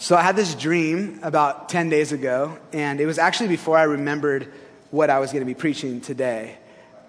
[0.00, 3.82] So I had this dream about 10 days ago, and it was actually before I
[3.82, 4.50] remembered
[4.90, 6.56] what I was going to be preaching today.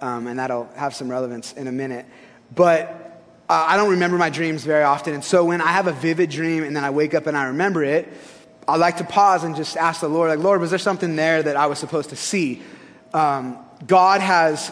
[0.02, 2.06] Um, and that'll have some relevance in a minute.
[2.54, 5.14] But uh, I don't remember my dreams very often.
[5.14, 7.46] And so when I have a vivid dream and then I wake up and I
[7.46, 8.12] remember it,
[8.68, 11.42] I like to pause and just ask the Lord, like, Lord, was there something there
[11.42, 12.62] that I was supposed to see?
[13.14, 14.70] Um, God has,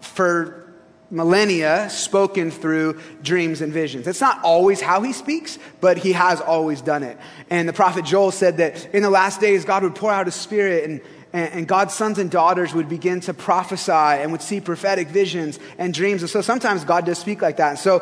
[0.00, 0.65] for
[1.10, 4.06] millennia spoken through dreams and visions.
[4.06, 7.16] It's not always how he speaks, but he has always done it.
[7.48, 10.34] And the prophet Joel said that in the last days, God would pour out his
[10.34, 11.00] spirit and,
[11.32, 15.58] and, and God's sons and daughters would begin to prophesy and would see prophetic visions
[15.78, 16.22] and dreams.
[16.22, 17.70] And so sometimes God does speak like that.
[17.70, 18.00] And so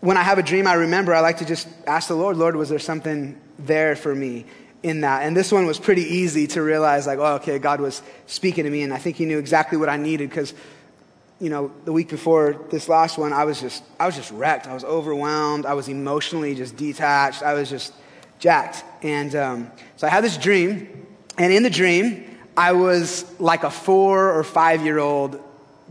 [0.00, 2.56] when I have a dream I remember, I like to just ask the Lord, Lord,
[2.56, 4.46] was there something there for me?
[4.82, 5.22] in that.
[5.22, 8.70] And this one was pretty easy to realize, like, oh, okay, God was speaking to
[8.70, 10.54] me, and I think He knew exactly what I needed because
[11.42, 14.68] you know, the week before this last one, I was just, I was just wrecked.
[14.68, 15.66] I was overwhelmed.
[15.66, 17.42] I was emotionally just detached.
[17.42, 17.92] I was just
[18.38, 18.84] jacked.
[19.02, 21.04] And um, so I had this dream,
[21.36, 25.42] and in the dream, I was like a four or five year old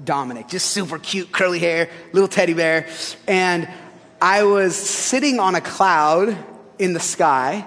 [0.02, 2.88] Dominic, just super cute, curly hair, little teddy bear.
[3.28, 3.68] And
[4.22, 6.38] I was sitting on a cloud
[6.80, 7.66] in the sky,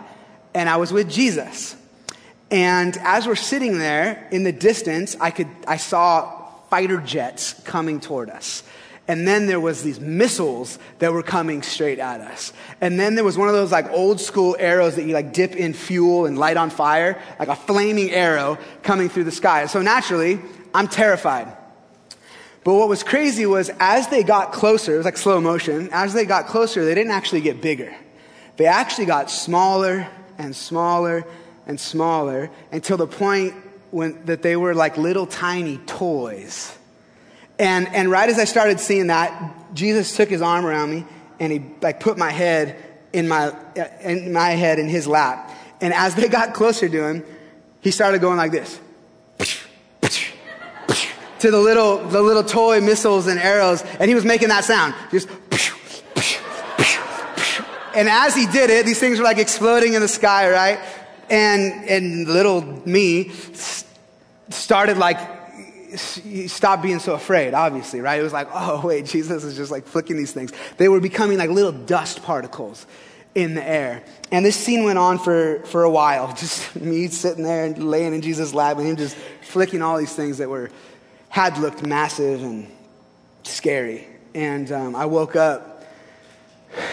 [0.54, 1.76] and I was with Jesus.
[2.50, 6.43] And as we're sitting there in the distance, I could, I saw
[6.74, 8.64] fighter jets coming toward us.
[9.06, 12.52] And then there was these missiles that were coming straight at us.
[12.80, 15.54] And then there was one of those like old school arrows that you like dip
[15.54, 19.66] in fuel and light on fire, like a flaming arrow coming through the sky.
[19.66, 20.40] So naturally,
[20.74, 21.46] I'm terrified.
[22.64, 26.12] But what was crazy was as they got closer, it was like slow motion, as
[26.12, 27.94] they got closer, they didn't actually get bigger.
[28.56, 31.24] They actually got smaller and smaller
[31.68, 33.54] and smaller until the point
[33.94, 36.76] when, that they were like little tiny toys.
[37.60, 41.04] And, and right as I started seeing that, Jesus took his arm around me
[41.38, 42.76] and he like put my head
[43.12, 43.54] in my,
[44.00, 45.48] in my head in his lap.
[45.80, 47.24] And as they got closer to him,
[47.82, 48.80] he started going like this.
[51.38, 53.84] to the little, the little toy missiles and arrows.
[54.00, 54.94] And he was making that sound.
[55.12, 55.28] Just,
[57.94, 60.80] and as he did it, these things were like exploding in the sky, right?
[61.30, 63.30] And, and little me
[64.50, 65.18] started like,
[65.96, 68.18] stopped being so afraid, obviously, right?
[68.18, 70.52] It was like, oh, wait, Jesus is just like flicking these things.
[70.76, 72.86] They were becoming like little dust particles
[73.34, 74.02] in the air.
[74.30, 76.28] And this scene went on for, for a while.
[76.36, 80.14] Just me sitting there and laying in Jesus' lap and him just flicking all these
[80.14, 80.70] things that were,
[81.28, 82.70] had looked massive and
[83.42, 84.06] scary.
[84.34, 85.84] And um, I woke up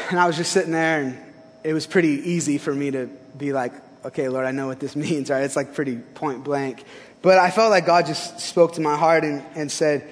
[0.10, 1.18] and I was just sitting there and
[1.64, 3.08] it was pretty easy for me to
[3.38, 3.74] be like,
[4.06, 5.44] okay, Lord, I know what this means, right?
[5.44, 6.84] It's like pretty point blank.
[7.22, 10.08] But I felt like God just spoke to my heart and, and said,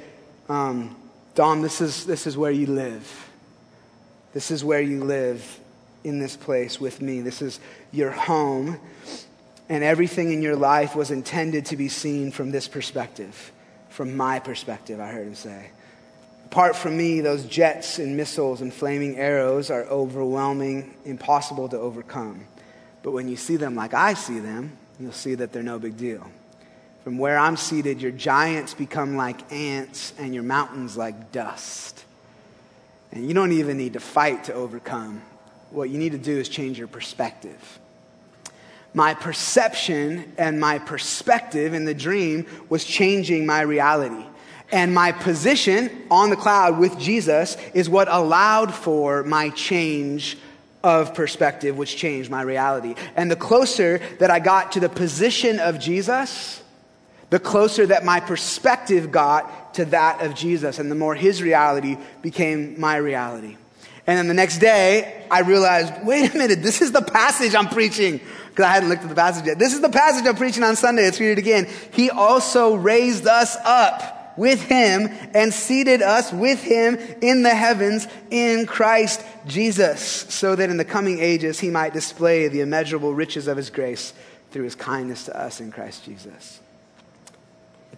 [0.48, 0.96] um,
[1.36, 3.30] Dom, this is, this is where you live.
[4.34, 5.60] This is where you live
[6.04, 7.22] in this place with me.
[7.22, 7.60] This is
[7.92, 8.80] your home.
[9.70, 13.52] And everything in your life was intended to be seen from this perspective,
[13.90, 15.70] from my perspective, I heard him say.
[16.46, 22.46] Apart from me, those jets and missiles and flaming arrows are overwhelming, impossible to overcome.
[23.04, 25.96] But when you see them like I see them, you'll see that they're no big
[25.96, 26.28] deal.
[27.04, 32.04] From where I'm seated, your giants become like ants and your mountains like dust.
[33.12, 35.22] And you don't even need to fight to overcome.
[35.72, 37.80] What you need to do is change your perspective.
[38.94, 44.26] My perception and my perspective in the dream was changing my reality.
[44.72, 50.38] And my position on the cloud with Jesus is what allowed for my change
[50.84, 52.96] of perspective, which changed my reality.
[53.16, 56.62] And the closer that I got to the position of Jesus,
[57.30, 61.98] the closer that my perspective got to that of Jesus, and the more his reality
[62.22, 63.56] became my reality.
[64.08, 67.68] And then the next day, I realized, wait a minute, this is the passage I'm
[67.68, 68.20] preaching.
[68.50, 69.60] Because I hadn't looked at the passage yet.
[69.60, 71.04] This is the passage I'm preaching on Sunday.
[71.04, 71.68] Let's read it again.
[71.94, 78.08] He also raised us up with him and seated us with him in the heavens
[78.32, 83.48] in Christ Jesus, so that in the coming ages he might display the immeasurable riches
[83.48, 84.14] of his grace
[84.50, 86.62] through his kindness to us in Christ Jesus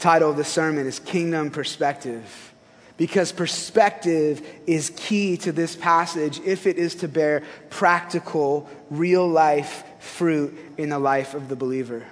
[0.02, 2.54] title of the sermon is Kingdom Perspective.
[2.98, 9.84] Because perspective is key to this passage if it is to bear practical, real life
[10.00, 12.06] fruit in the life of the believer.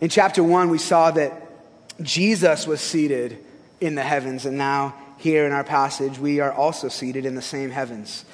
[0.00, 1.42] In chapter one, we saw that
[2.02, 3.38] Jesus was seated
[3.80, 7.42] in the heavens, and now here in our passage, we are also seated in the
[7.42, 8.24] same heavens.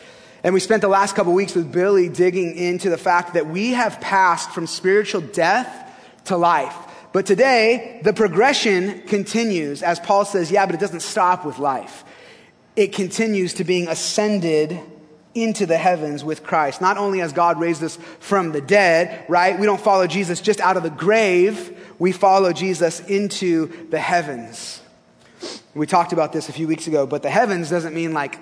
[0.42, 3.72] And we spent the last couple weeks with Billy digging into the fact that we
[3.72, 5.70] have passed from spiritual death
[6.26, 6.76] to life.
[7.14, 12.02] But today, the progression continues, as Paul says, yeah, but it doesn't stop with life.
[12.74, 14.80] It continues to being ascended
[15.32, 16.80] into the heavens with Christ.
[16.80, 19.56] Not only has God raised us from the dead, right?
[19.56, 21.94] We don't follow Jesus just out of the grave.
[22.00, 24.82] We follow Jesus into the heavens.
[25.72, 28.40] We talked about this a few weeks ago, but the heavens doesn't mean like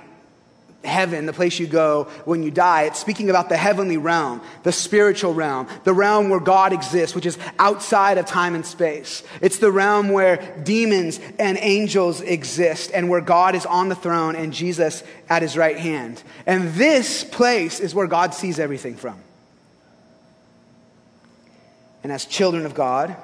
[0.85, 2.85] heaven, the place you go when you die.
[2.85, 7.27] It's speaking about the heavenly realm, the spiritual realm, the realm where God exists, which
[7.27, 9.23] is outside of time and space.
[9.41, 14.37] It's the realm where demons and angels exist and where God is on the throne
[14.37, 16.23] and Jesus at his right hand.
[16.47, 19.19] And this place is where God sees everything from.
[22.03, 23.17] And as children of God,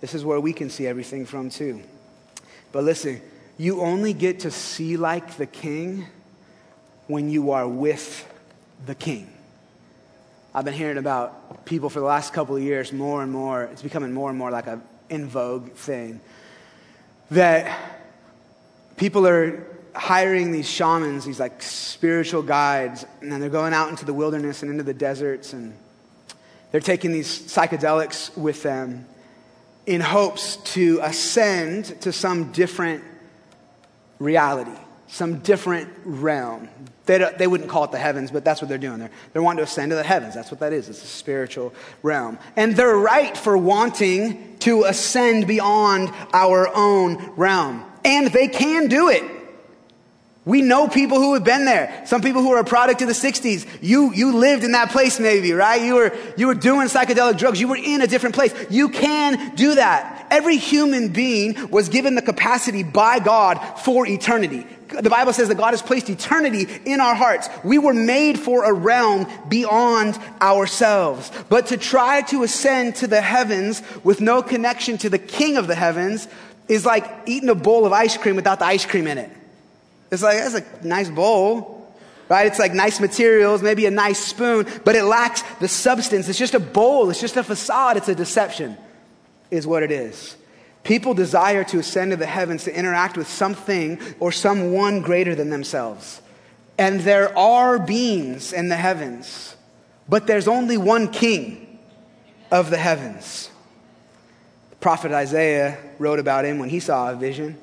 [0.00, 1.82] this is where we can see everything from too.
[2.72, 3.20] But listen,
[3.58, 6.06] you only get to see like the king
[7.10, 8.26] when you are with
[8.86, 9.28] the king.
[10.54, 13.64] I've been hearing about people for the last couple of years more and more.
[13.64, 16.20] It's becoming more and more like a in vogue thing.
[17.32, 17.78] That
[18.96, 24.04] people are hiring these shamans, these like spiritual guides, and then they're going out into
[24.04, 25.74] the wilderness and into the deserts, and
[26.70, 29.04] they're taking these psychedelics with them
[29.86, 33.02] in hopes to ascend to some different
[34.20, 34.78] reality
[35.10, 36.68] some different realm.
[37.06, 39.08] They, they wouldn't call it the heavens, but that's what they're doing.
[39.32, 40.34] They're, wanting to ascend to the heavens.
[40.34, 40.88] That's what that is.
[40.88, 42.38] It's a spiritual realm.
[42.54, 47.84] And they're right for wanting to ascend beyond our own realm.
[48.04, 49.24] And they can do it.
[50.44, 52.02] We know people who have been there.
[52.06, 53.66] Some people who are a product of the 60s.
[53.82, 55.82] You, you lived in that place maybe, right?
[55.82, 57.60] You were, you were doing psychedelic drugs.
[57.60, 58.54] You were in a different place.
[58.70, 60.28] You can do that.
[60.30, 64.66] Every human being was given the capacity by God for eternity.
[64.90, 67.48] The Bible says that God has placed eternity in our hearts.
[67.62, 71.30] We were made for a realm beyond ourselves.
[71.48, 75.66] But to try to ascend to the heavens with no connection to the King of
[75.66, 76.28] the heavens
[76.68, 79.30] is like eating a bowl of ice cream without the ice cream in it.
[80.10, 81.76] It's like, that's a nice bowl.
[82.28, 82.46] Right?
[82.46, 86.28] It's like nice materials, maybe a nice spoon, but it lacks the substance.
[86.28, 87.10] It's just a bowl.
[87.10, 87.96] It's just a facade.
[87.96, 88.76] It's a deception,
[89.50, 90.36] is what it is.
[90.82, 95.50] People desire to ascend to the heavens to interact with something or someone greater than
[95.50, 96.22] themselves.
[96.78, 99.54] And there are beings in the heavens,
[100.08, 101.78] but there's only one king
[102.50, 103.50] of the heavens.
[104.70, 107.58] The prophet Isaiah wrote about him when he saw a vision.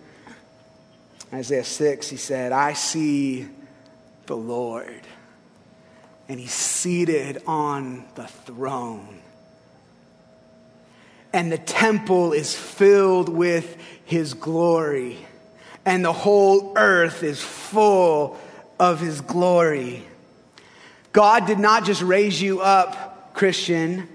[1.33, 3.47] Isaiah 6, he said, I see
[4.27, 5.01] the Lord,
[6.29, 9.19] and he's seated on the throne.
[11.33, 15.17] And the temple is filled with his glory,
[15.85, 18.37] and the whole earth is full
[18.79, 20.03] of his glory.
[21.11, 24.07] God did not just raise you up, Christian,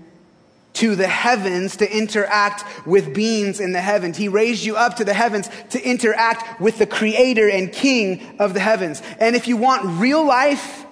[0.75, 4.17] to the heavens to interact with beings in the heavens.
[4.17, 8.55] He raised you up to the heavens to interact with the creator and king of
[8.55, 9.03] the heavens.
[9.21, 10.87] And if you want real life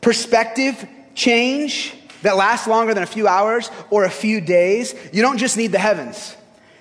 [0.00, 5.38] perspective change that lasts longer than a few hours or a few days, you don't
[5.38, 6.36] just need the heavens.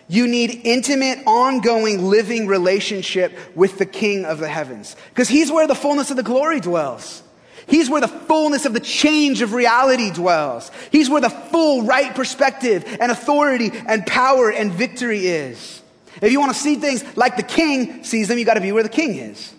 [0.07, 4.95] You need intimate, ongoing, living relationship with the king of the heavens.
[5.09, 7.23] Because he's where the fullness of the glory dwells.
[7.67, 10.69] He's where the fullness of the change of reality dwells.
[10.91, 15.81] He's where the full right perspective and authority and power and victory is.
[16.21, 18.73] If you want to see things like the king sees them, you got to be
[18.73, 19.53] where the king is.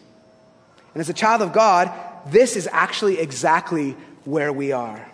[0.92, 1.90] And as a child of God,
[2.30, 3.92] this is actually exactly
[4.24, 5.11] where we are.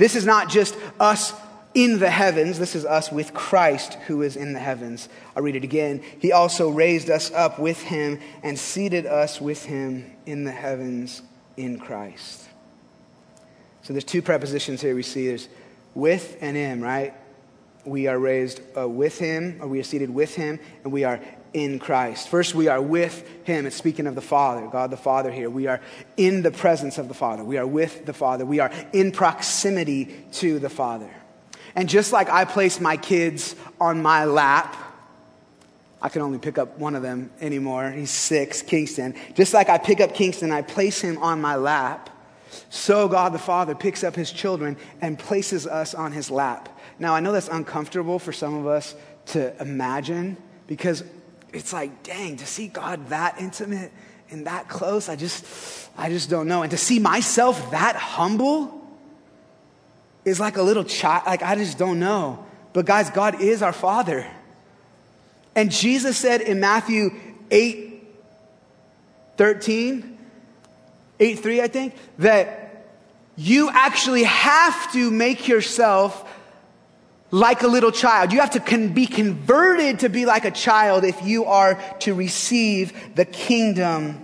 [0.00, 1.34] This is not just us
[1.74, 2.58] in the heavens.
[2.58, 5.10] This is us with Christ who is in the heavens.
[5.36, 6.02] I'll read it again.
[6.18, 11.20] He also raised us up with him and seated us with him in the heavens
[11.58, 12.48] in Christ.
[13.82, 15.28] So there's two prepositions here we see.
[15.28, 15.50] There's
[15.94, 17.12] with and in, right?
[17.84, 21.20] We are raised uh, with him, or we are seated with him, and we are
[21.52, 22.28] in Christ.
[22.28, 23.66] First, we are with him.
[23.66, 25.50] It's speaking of the Father, God the Father here.
[25.50, 25.80] We are
[26.16, 27.42] in the presence of the Father.
[27.42, 28.44] We are with the Father.
[28.44, 31.10] We are in proximity to the Father.
[31.74, 34.76] And just like I place my kids on my lap,
[36.02, 37.90] I can only pick up one of them anymore.
[37.90, 39.14] He's six, Kingston.
[39.34, 42.10] Just like I pick up Kingston, I place him on my lap.
[42.68, 46.68] So God the Father picks up his children and places us on his lap.
[47.00, 48.94] Now, I know that's uncomfortable for some of us
[49.26, 51.02] to imagine because
[51.52, 53.90] it's like, dang, to see God that intimate
[54.30, 55.44] and that close, I just,
[55.96, 56.62] I just don't know.
[56.62, 58.78] And to see myself that humble
[60.26, 62.44] is like a little child, like I just don't know.
[62.74, 64.26] But guys, God is our Father.
[65.56, 67.10] And Jesus said in Matthew
[67.50, 67.88] 8
[69.38, 70.18] 13,
[71.18, 72.84] 8 3, I think, that
[73.36, 76.29] you actually have to make yourself
[77.30, 78.32] like a little child.
[78.32, 82.14] You have to con- be converted to be like a child if you are to
[82.14, 84.20] receive the kingdom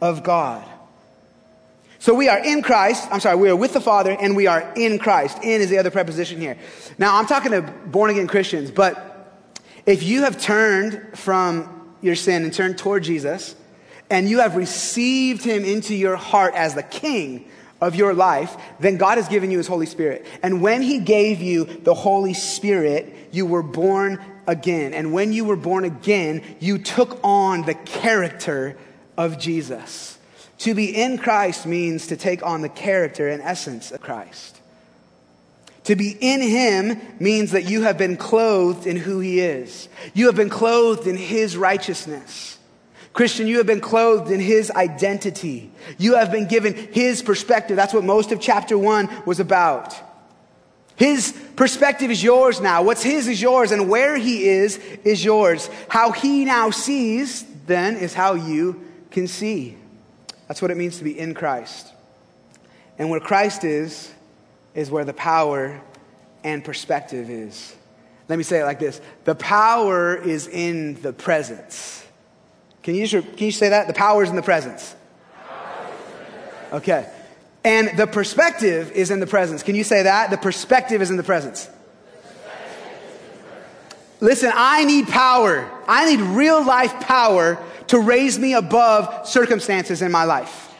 [0.00, 0.64] of God.
[1.98, 3.08] So we are in Christ.
[3.10, 5.38] I'm sorry, we are with the Father and we are in Christ.
[5.42, 6.56] In is the other preposition here.
[6.98, 9.42] Now, I'm talking to born again Christians, but
[9.86, 13.56] if you have turned from your sin and turned toward Jesus,
[14.08, 17.48] and you have received him into your heart as the king
[17.80, 20.26] of your life, then God has given you his Holy Spirit.
[20.42, 24.94] And when he gave you the Holy Spirit, you were born again.
[24.94, 28.76] And when you were born again, you took on the character
[29.16, 30.18] of Jesus.
[30.58, 34.60] To be in Christ means to take on the character and essence of Christ.
[35.84, 39.88] To be in Him means that you have been clothed in who He is.
[40.14, 42.55] You have been clothed in His righteousness.
[43.16, 45.70] Christian, you have been clothed in His identity.
[45.96, 47.74] You have been given His perspective.
[47.74, 49.96] That's what most of chapter one was about.
[50.96, 52.82] His perspective is yours now.
[52.82, 55.70] What's His is yours, and where He is, is yours.
[55.88, 59.78] How He now sees, then, is how you can see.
[60.46, 61.90] That's what it means to be in Christ.
[62.98, 64.12] And where Christ is,
[64.74, 65.80] is where the power
[66.44, 67.74] and perspective is.
[68.28, 72.05] Let me say it like this the power is in the presence.
[72.86, 73.88] Can you, can you say that?
[73.88, 74.94] The power is in the presence.
[76.72, 77.10] Okay.
[77.64, 79.64] And the perspective is in the presence.
[79.64, 80.30] Can you say that?
[80.30, 81.68] The perspective is in the presence.
[84.20, 85.68] Listen, I need power.
[85.88, 90.72] I need real life power to raise me above circumstances in my life.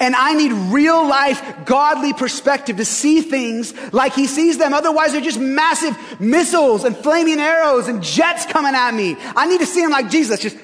[0.00, 4.74] And I need real life, godly perspective to see things like he sees them.
[4.74, 9.16] Otherwise, they're just massive missiles and flaming arrows and jets coming at me.
[9.34, 10.58] I need to see them like Jesus, just,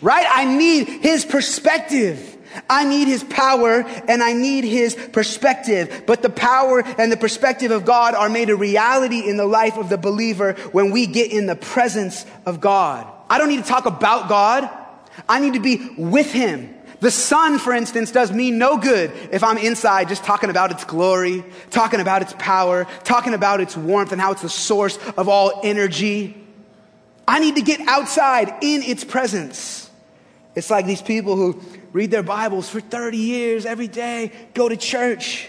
[0.00, 0.26] right?
[0.30, 2.30] I need his perspective.
[2.70, 6.04] I need his power and I need his perspective.
[6.06, 9.76] But the power and the perspective of God are made a reality in the life
[9.76, 13.06] of the believer when we get in the presence of God.
[13.28, 14.70] I don't need to talk about God.
[15.28, 16.74] I need to be with Him.
[17.00, 20.84] The sun, for instance, does me no good if I'm inside just talking about its
[20.84, 25.28] glory, talking about its power, talking about its warmth and how it's the source of
[25.28, 26.43] all energy.
[27.26, 29.90] I need to get outside in its presence.
[30.54, 31.60] It's like these people who
[31.92, 35.48] read their Bibles for 30 years every day, go to church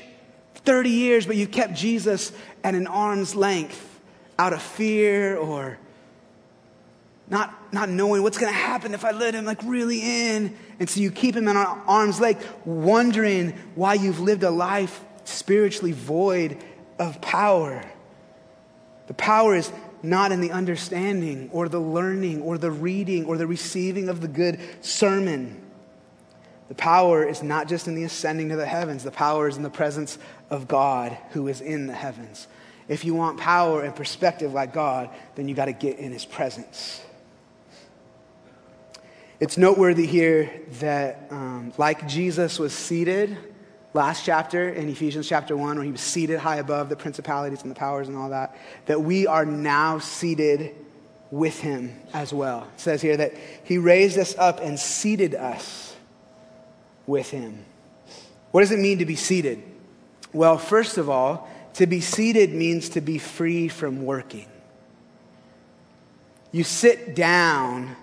[0.56, 2.32] 30 years, but you kept Jesus
[2.64, 4.00] at an arm's length
[4.38, 5.78] out of fear or
[7.28, 10.56] not, not knowing what's going to happen if I let him like really in.
[10.80, 15.92] And so you keep him in arm's length, wondering why you've lived a life spiritually
[15.92, 16.64] void
[17.00, 17.84] of power.
[19.08, 19.72] The power is
[20.06, 24.28] not in the understanding or the learning or the reading or the receiving of the
[24.28, 25.62] good sermon.
[26.68, 29.64] The power is not just in the ascending to the heavens, the power is in
[29.64, 30.18] the presence
[30.50, 32.48] of God who is in the heavens.
[32.88, 36.26] If you want power and perspective like God, then you got to get in his
[36.26, 37.02] presence.
[39.40, 43.38] It's noteworthy here that, um, like Jesus was seated
[43.96, 47.72] last chapter in Ephesians chapter 1, where he was seated high above the principalities and
[47.72, 48.56] the powers and all that,
[48.88, 50.76] that we are now seated
[51.32, 52.68] with him as well.
[52.76, 53.34] It says here that
[53.64, 55.96] he raised us up and seated us
[57.08, 57.66] with him.
[58.52, 59.64] What does it mean to be seated?
[60.34, 64.48] Well, first of all, to be seated means to be free from working.
[66.52, 67.96] You sit down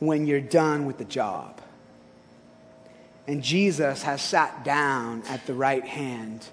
[0.00, 1.60] when you're done with the job.
[3.26, 6.44] And Jesus has sat down at the right hand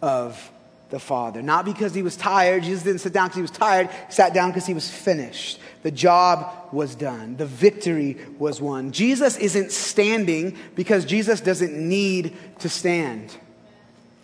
[0.00, 0.50] of
[0.90, 1.42] the Father.
[1.42, 2.62] Not because he was tired.
[2.62, 3.88] Jesus didn't sit down because he was tired.
[3.88, 5.58] He sat down because he was finished.
[5.82, 7.36] The job was done.
[7.36, 8.92] The victory was won.
[8.92, 13.36] Jesus isn't standing because Jesus doesn't need to stand.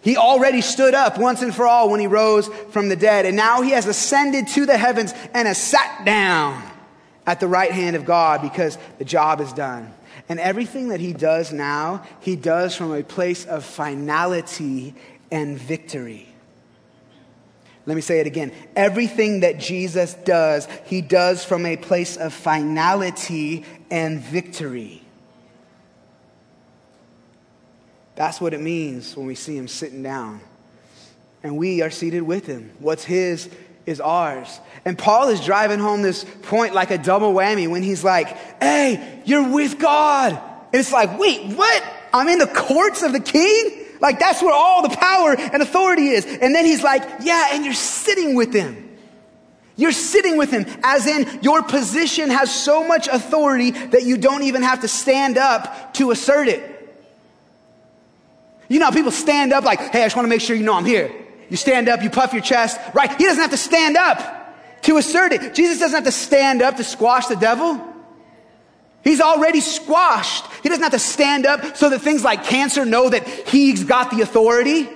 [0.03, 3.27] He already stood up once and for all when he rose from the dead.
[3.27, 6.63] And now he has ascended to the heavens and has sat down
[7.27, 9.93] at the right hand of God because the job is done.
[10.31, 14.95] And everything that he does now, he does from a place of finality
[15.33, 16.29] and victory.
[17.85, 18.53] Let me say it again.
[18.77, 25.03] Everything that Jesus does, he does from a place of finality and victory.
[28.15, 30.41] That's what it means when we see him sitting down.
[31.43, 32.71] And we are seated with him.
[32.79, 33.51] What's his
[33.87, 34.61] is ours.
[34.85, 38.29] And Paul is driving home this point like a double whammy when he's like,
[38.61, 40.33] hey, you're with God.
[40.33, 41.85] And it's like, wait, what?
[42.13, 43.87] I'm in the courts of the king?
[44.01, 46.25] Like that's where all the power and authority is.
[46.25, 48.89] And then he's like, yeah, and you're sitting with him.
[49.77, 54.43] You're sitting with him, as in your position has so much authority that you don't
[54.43, 56.63] even have to stand up to assert it.
[58.69, 60.75] You know, people stand up like, hey, I just want to make sure you know
[60.75, 61.11] I'm here.
[61.51, 63.11] You stand up, you puff your chest, right?
[63.17, 65.55] He doesn't have to stand up to assert it.
[65.55, 67.87] Jesus doesn't have to stand up to squash the devil.
[69.03, 70.45] He's already squashed.
[70.63, 74.11] He doesn't have to stand up so that things like cancer know that he's got
[74.11, 74.89] the authority.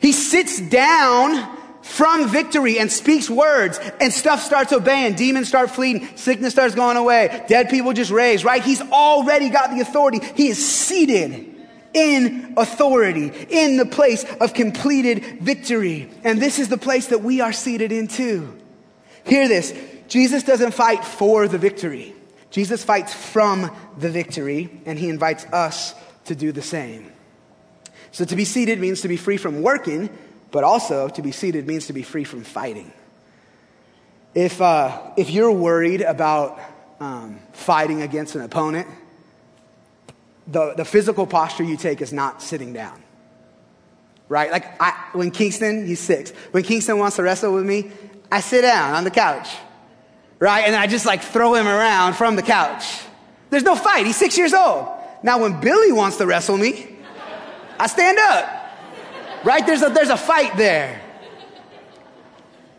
[0.00, 5.14] He sits down from victory and speaks words and stuff starts obeying.
[5.14, 6.16] Demons start fleeing.
[6.16, 7.44] Sickness starts going away.
[7.46, 8.62] Dead people just raise, right?
[8.62, 10.20] He's already got the authority.
[10.34, 11.53] He is seated
[11.94, 16.10] in authority, in the place of completed victory.
[16.24, 18.58] And this is the place that we are seated in too.
[19.24, 19.72] Hear this.
[20.08, 22.14] Jesus doesn't fight for the victory.
[22.50, 25.94] Jesus fights from the victory, and he invites us
[26.26, 27.10] to do the same.
[28.12, 30.10] So to be seated means to be free from working,
[30.50, 32.92] but also to be seated means to be free from fighting.
[34.34, 36.60] If, uh, if you're worried about
[37.00, 38.86] um, fighting against an opponent,
[40.46, 43.02] the, the physical posture you take is not sitting down.
[44.28, 44.50] Right?
[44.50, 46.30] Like I, when Kingston, he's six.
[46.50, 47.90] When Kingston wants to wrestle with me,
[48.32, 49.48] I sit down on the couch
[50.44, 50.66] right?
[50.66, 53.00] And I just like throw him around from the couch.
[53.48, 54.06] There's no fight.
[54.06, 54.88] He's six years old.
[55.22, 56.96] Now, when Billy wants to wrestle me,
[57.78, 58.76] I stand up,
[59.44, 59.64] right?
[59.66, 61.00] There's a, there's a fight there.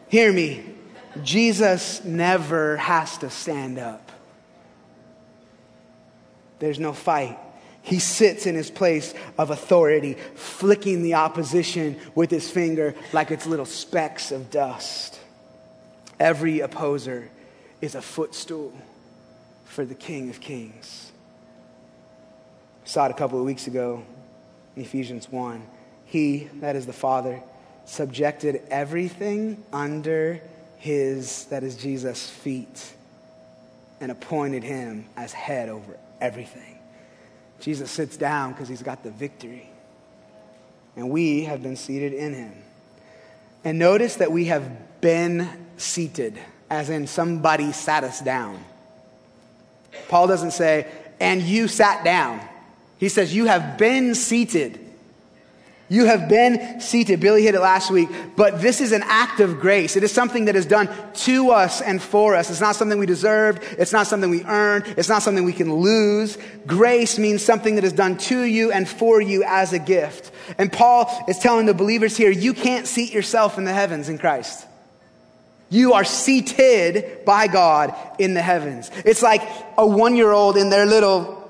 [0.09, 0.63] Hear me.
[1.23, 4.11] Jesus never has to stand up.
[6.59, 7.39] There's no fight.
[7.85, 13.45] He sits in his place of authority, flicking the opposition with his finger like it's
[13.45, 15.19] little specks of dust.
[16.19, 17.29] Every opposer
[17.81, 18.73] is a footstool
[19.65, 21.11] for the King of Kings.
[22.83, 24.03] We saw it a couple of weeks ago
[24.75, 25.61] in Ephesians 1.
[26.05, 27.43] He, that is the Father,
[27.85, 30.41] subjected everything under
[30.77, 32.95] his, that is Jesus' feet,
[34.01, 36.74] and appointed him as head over everything.
[37.65, 39.67] Jesus sits down because he's got the victory.
[40.95, 42.53] And we have been seated in him.
[43.63, 46.37] And notice that we have been seated
[46.69, 48.63] as in somebody sat us down.
[50.09, 50.85] Paul doesn't say,
[51.19, 52.39] and you sat down.
[52.99, 54.79] He says, you have been seated.
[55.87, 57.19] You have been seated.
[57.19, 59.95] Billy hit it last week, but this is an act of grace.
[59.95, 62.49] It is something that is done to us and for us.
[62.49, 63.63] It's not something we deserved.
[63.77, 64.85] It's not something we earned.
[64.97, 66.39] It's not something we can lose.
[66.65, 70.31] Grace means something that is done to you and for you as a gift.
[70.57, 74.17] And Paul is telling the believers here, you can't seat yourself in the heavens in
[74.17, 74.65] Christ.
[75.69, 78.89] You are seated by God in the heavens.
[79.05, 79.41] It's like
[79.77, 81.47] a one year old in their little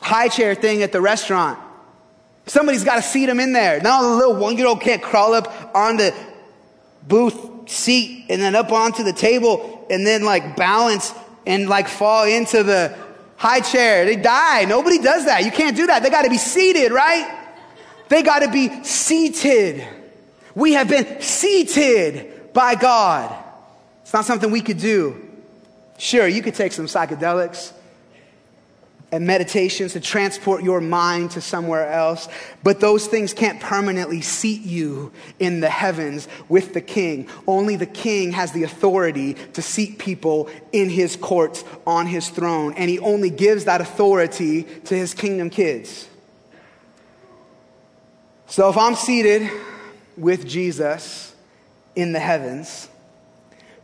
[0.00, 1.58] high chair thing at the restaurant.
[2.46, 3.80] Somebody's got to seat them in there.
[3.80, 6.14] Now the little one year old can't crawl up on the
[7.06, 11.12] booth seat and then up onto the table and then like balance
[11.46, 12.96] and like fall into the
[13.36, 14.04] high chair.
[14.04, 14.64] They die.
[14.64, 15.44] Nobody does that.
[15.44, 16.02] You can't do that.
[16.02, 17.38] They got to be seated, right?
[18.08, 19.86] They got to be seated.
[20.54, 23.34] We have been seated by God.
[24.02, 25.28] It's not something we could do.
[25.98, 27.72] Sure, you could take some psychedelics
[29.12, 32.28] and meditations to transport your mind to somewhere else,
[32.64, 37.28] but those things can't permanently seat you in the heavens with the king.
[37.46, 42.72] Only the king has the authority to seat people in his courts on his throne,
[42.74, 46.08] and he only gives that authority to his kingdom kids.
[48.46, 49.50] So if I'm seated
[50.16, 51.34] with Jesus
[51.94, 52.88] in the heavens,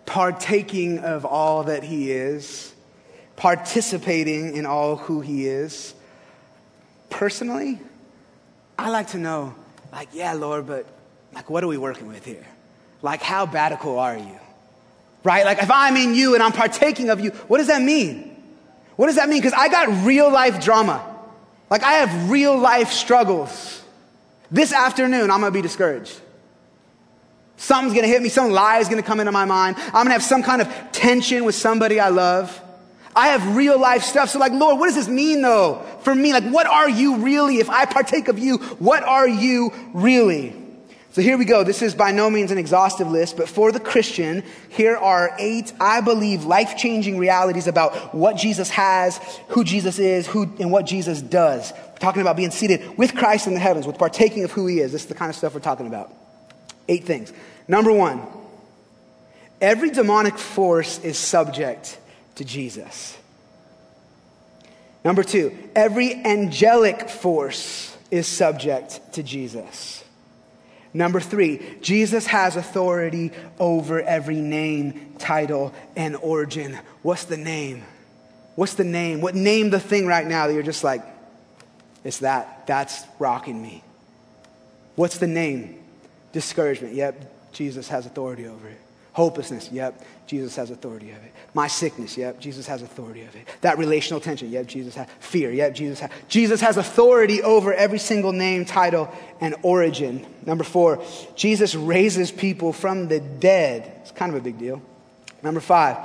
[0.04, 2.74] partaking of all that He is,
[3.38, 5.94] participating in all who He is.
[7.08, 7.80] Personally,
[8.78, 9.54] I like to know,
[9.92, 10.84] like, yeah, Lord, but
[11.32, 12.46] like, what are we working with here?
[13.00, 14.38] Like, how radical are you?
[15.24, 15.44] Right?
[15.44, 18.36] Like, if I'm in you and I'm partaking of you, what does that mean?
[18.96, 19.38] What does that mean?
[19.38, 21.04] Because I got real life drama.
[21.70, 23.82] Like, I have real life struggles.
[24.50, 26.20] This afternoon, I'm going to be discouraged.
[27.58, 29.76] Something's gonna hit me, some lie is gonna come into my mind.
[29.78, 32.62] I'm gonna have some kind of tension with somebody I love.
[33.18, 34.28] I have real life stuff.
[34.30, 36.32] So like, Lord, what does this mean though for me?
[36.32, 37.56] Like, what are you really?
[37.56, 40.54] If I partake of you, what are you really?
[41.10, 41.64] So here we go.
[41.64, 45.72] This is by no means an exhaustive list, but for the Christian, here are eight,
[45.80, 51.20] I believe, life-changing realities about what Jesus has, who Jesus is, who, and what Jesus
[51.20, 51.72] does.
[51.72, 54.78] We're talking about being seated with Christ in the heavens, with partaking of who he
[54.78, 54.92] is.
[54.92, 56.12] This is the kind of stuff we're talking about.
[56.86, 57.32] Eight things.
[57.66, 58.22] Number one,
[59.60, 61.98] every demonic force is subject
[62.38, 63.16] to Jesus.
[65.04, 70.04] Number two, every angelic force is subject to Jesus.
[70.94, 76.78] Number three, Jesus has authority over every name, title, and origin.
[77.02, 77.84] What's the name?
[78.54, 79.20] What's the name?
[79.20, 81.02] What name the thing right now that you're just like,
[82.04, 83.82] it's that, that's rocking me?
[84.96, 85.78] What's the name?
[86.32, 86.94] Discouragement.
[86.94, 88.80] Yep, Jesus has authority over it.
[89.18, 91.32] Hopelessness, yep, Jesus has authority of it.
[91.52, 93.48] My sickness, yep, Jesus has authority of it.
[93.62, 95.08] That relational tension, yep, Jesus has.
[95.18, 96.10] Fear, yep, Jesus has.
[96.28, 100.24] Jesus has authority over every single name, title, and origin.
[100.46, 101.02] Number four,
[101.34, 103.90] Jesus raises people from the dead.
[104.02, 104.80] It's kind of a big deal.
[105.42, 105.96] Number five,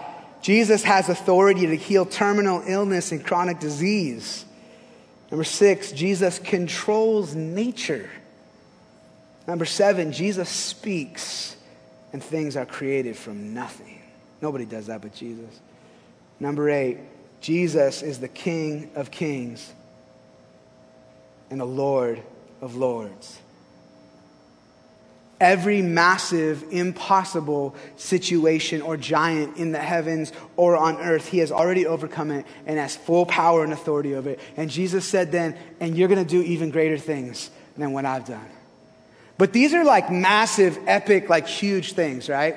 [0.41, 4.43] Jesus has authority to heal terminal illness and chronic disease.
[5.29, 8.09] Number six, Jesus controls nature.
[9.45, 11.52] Number seven, Jesus speaks
[12.13, 13.99] and things are created from nothing.
[14.41, 15.59] Nobody does that but Jesus.
[16.39, 16.99] Number eight,
[17.41, 19.73] Jesus is the King of kings
[21.49, 22.21] and the Lord
[22.61, 23.39] of lords.
[25.41, 31.85] Every massive, impossible situation or giant in the heavens or on earth, he has already
[31.85, 34.39] overcome it and has full power and authority over it.
[34.55, 38.25] And Jesus said then, and you're going to do even greater things than what I've
[38.25, 38.49] done.
[39.37, 42.55] But these are like massive, epic, like huge things, right?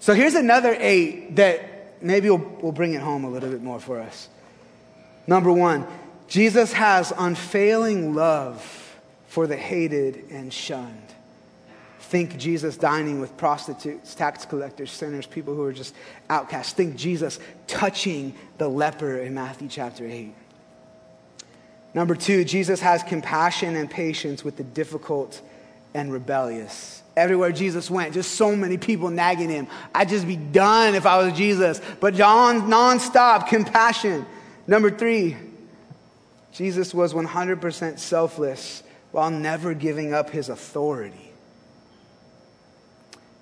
[0.00, 3.80] So here's another eight that maybe will will bring it home a little bit more
[3.80, 4.28] for us.
[5.26, 5.86] Number one,
[6.28, 8.62] Jesus has unfailing love
[9.28, 11.02] for the hated and shunned.
[12.00, 15.94] Think Jesus dining with prostitutes, tax collectors, sinners, people who are just
[16.30, 16.72] outcasts.
[16.72, 20.34] Think Jesus touching the leper in Matthew chapter 8.
[21.92, 25.42] Number two, Jesus has compassion and patience with the difficult
[25.94, 27.02] and rebellious.
[27.16, 29.66] Everywhere Jesus went, just so many people nagging him.
[29.94, 31.80] I'd just be done if I was Jesus.
[32.00, 34.24] But John, nonstop compassion.
[34.66, 35.36] Number three,
[36.52, 41.32] Jesus was 100% selfless while never giving up his authority.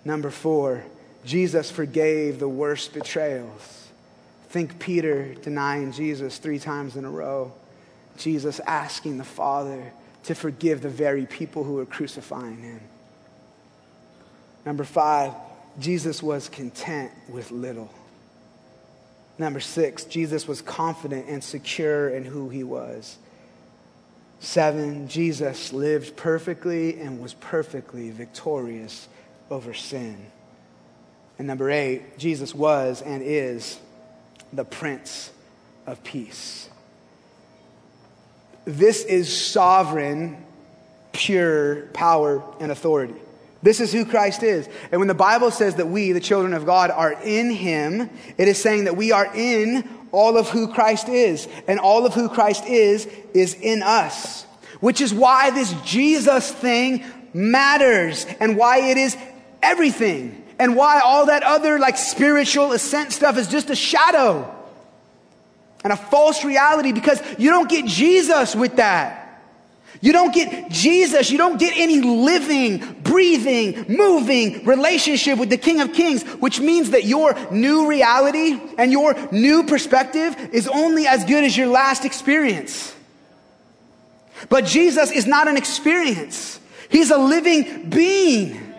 [0.05, 0.85] Number four,
[1.25, 3.89] Jesus forgave the worst betrayals.
[4.51, 7.53] Think Peter denying Jesus three times in a row.
[8.17, 9.93] Jesus asking the Father
[10.27, 12.81] to forgive the very people who were crucifying him.
[14.65, 15.33] Number five,
[15.79, 17.93] Jesus was content with little.
[19.39, 23.19] Number six, Jesus was confident and secure in who he was.
[24.41, 29.09] Seven, Jesus lived perfectly and was perfectly victorious
[29.51, 30.17] over sin.
[31.39, 33.79] And number eight, Jesus was and is
[34.53, 35.31] the Prince
[35.87, 36.69] of Peace.
[38.67, 40.45] This is sovereign,
[41.13, 43.15] pure power and authority.
[43.63, 44.69] This is who Christ is.
[44.91, 48.49] And when the Bible says that we, the children of God, are in Him, it
[48.49, 51.49] is saying that we are in all of who Christ is.
[51.69, 54.45] And all of who Christ is, is in us.
[54.81, 59.17] Which is why this Jesus thing matters and why it is
[59.63, 60.45] everything.
[60.59, 64.56] And why all that other like spiritual ascent stuff is just a shadow
[65.87, 69.23] and a false reality because you don't get Jesus with that.
[70.01, 71.31] You don't get Jesus.
[71.31, 76.91] You don't get any living, breathing, moving relationship with the King of Kings, which means
[76.91, 82.05] that your new reality and your new perspective is only as good as your last
[82.05, 82.93] experience.
[84.49, 86.59] But Jesus is not an experience.
[86.91, 88.75] He's a living being.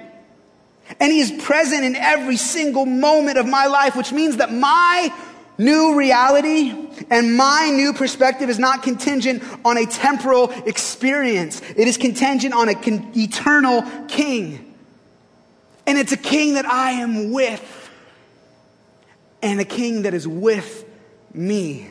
[0.99, 5.09] And he is present in every single moment of my life, which means that my
[5.57, 6.73] new reality
[7.09, 11.61] and my new perspective is not contingent on a temporal experience.
[11.75, 12.77] It is contingent on an
[13.15, 14.75] eternal king.
[15.85, 17.91] And it's a king that I am with
[19.41, 20.85] and a king that is with
[21.33, 21.89] me.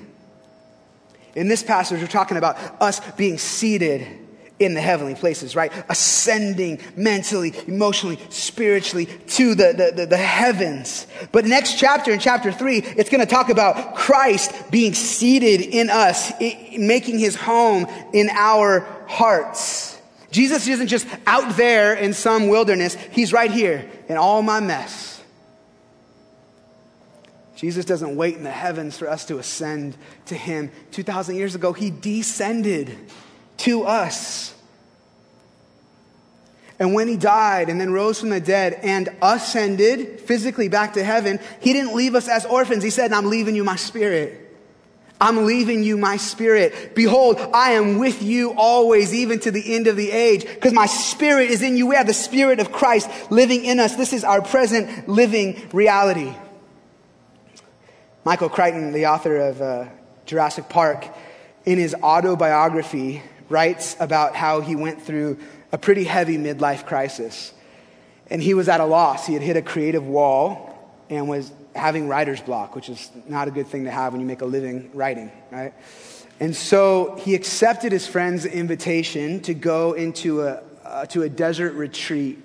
[1.34, 4.25] In this passage, we're talking about us being seated
[4.58, 5.72] in the heavenly places, right?
[5.88, 11.06] Ascending mentally, emotionally, spiritually to the, the, the, the heavens.
[11.32, 15.90] But next chapter, in chapter three, it's going to talk about Christ being seated in
[15.90, 20.00] us, making his home in our hearts.
[20.30, 22.94] Jesus isn't just out there in some wilderness.
[23.12, 25.22] He's right here in all my mess.
[27.56, 30.70] Jesus doesn't wait in the heavens for us to ascend to him.
[30.92, 32.96] 2,000 years ago, he descended
[33.58, 34.54] to us.
[36.78, 41.02] And when he died and then rose from the dead and ascended physically back to
[41.02, 42.84] heaven, he didn't leave us as orphans.
[42.84, 44.42] He said, I'm leaving you my spirit.
[45.18, 46.94] I'm leaving you my spirit.
[46.94, 50.84] Behold, I am with you always, even to the end of the age, because my
[50.84, 51.86] spirit is in you.
[51.86, 53.96] We have the spirit of Christ living in us.
[53.96, 56.34] This is our present living reality.
[58.24, 59.86] Michael Crichton, the author of uh,
[60.26, 61.06] Jurassic Park,
[61.64, 65.38] in his autobiography, writes about how he went through
[65.72, 67.52] a pretty heavy midlife crisis.
[68.28, 69.26] And he was at a loss.
[69.26, 70.72] He had hit a creative wall
[71.08, 74.26] and was having writer's block, which is not a good thing to have when you
[74.26, 75.74] make a living writing, right?
[76.40, 81.74] And so he accepted his friend's invitation to go into a, uh, to a desert
[81.74, 82.38] retreat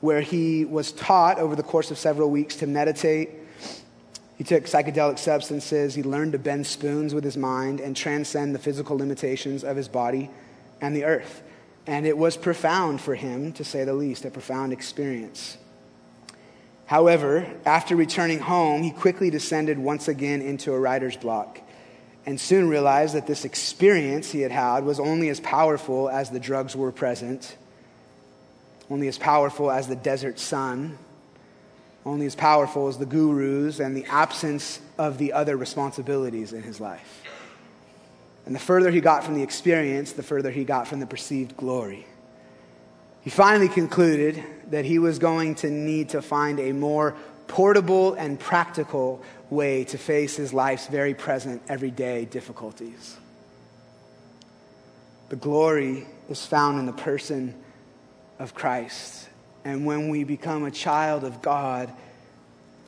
[0.00, 3.30] where he was taught over the course of several weeks to meditate.
[4.36, 5.94] He took psychedelic substances.
[5.94, 9.88] He learned to bend spoons with his mind and transcend the physical limitations of his
[9.88, 10.30] body
[10.80, 11.42] and the earth.
[11.86, 15.56] And it was profound for him, to say the least, a profound experience.
[16.86, 21.60] However, after returning home, he quickly descended once again into a writer's block
[22.26, 26.40] and soon realized that this experience he had had was only as powerful as the
[26.40, 27.56] drugs were present,
[28.90, 30.98] only as powerful as the desert sun,
[32.06, 36.80] only as powerful as the gurus and the absence of the other responsibilities in his
[36.80, 37.22] life.
[38.46, 41.56] And the further he got from the experience, the further he got from the perceived
[41.56, 42.06] glory.
[43.22, 47.16] He finally concluded that he was going to need to find a more
[47.48, 53.16] portable and practical way to face his life's very present, everyday difficulties.
[55.28, 57.52] The glory is found in the person
[58.38, 59.28] of Christ.
[59.66, 61.92] And when we become a child of God,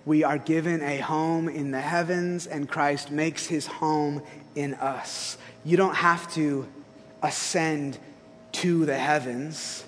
[0.06, 4.22] we are given a home in the heavens, and Christ makes his home
[4.54, 5.36] in us.
[5.64, 6.68] You don't have to
[7.20, 7.98] ascend
[8.52, 9.84] to the heavens,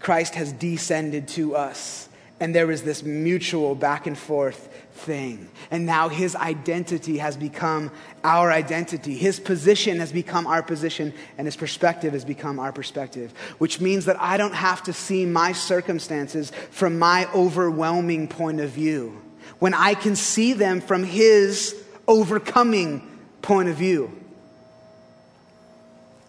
[0.00, 2.08] Christ has descended to us.
[2.40, 5.48] And there is this mutual back and forth thing.
[5.70, 7.90] And now his identity has become
[8.24, 9.14] our identity.
[9.14, 14.04] His position has become our position, and his perspective has become our perspective, which means
[14.06, 19.20] that I don't have to see my circumstances from my overwhelming point of view
[19.58, 21.76] when I can see them from his
[22.08, 23.06] overcoming
[23.42, 24.10] point of view.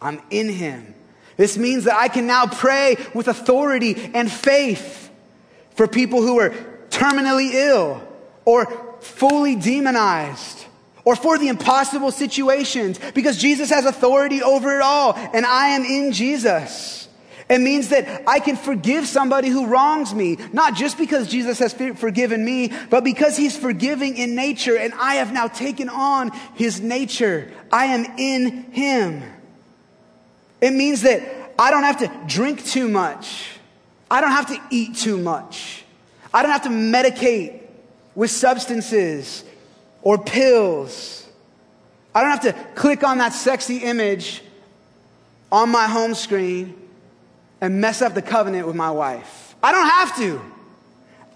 [0.01, 0.95] I'm in him.
[1.37, 5.09] This means that I can now pray with authority and faith
[5.75, 6.49] for people who are
[6.89, 8.01] terminally ill
[8.45, 8.65] or
[9.01, 10.65] fully demonized
[11.03, 15.83] or for the impossible situations because Jesus has authority over it all and I am
[15.83, 17.07] in Jesus.
[17.49, 21.73] It means that I can forgive somebody who wrongs me, not just because Jesus has
[21.73, 26.79] forgiven me, but because he's forgiving in nature and I have now taken on his
[26.79, 27.51] nature.
[27.69, 29.21] I am in him.
[30.61, 31.23] It means that
[31.59, 33.49] I don't have to drink too much.
[34.09, 35.83] I don't have to eat too much.
[36.33, 37.60] I don't have to medicate
[38.15, 39.43] with substances
[40.01, 41.27] or pills.
[42.13, 44.41] I don't have to click on that sexy image
[45.51, 46.75] on my home screen
[47.61, 49.55] and mess up the covenant with my wife.
[49.61, 50.41] I don't have to.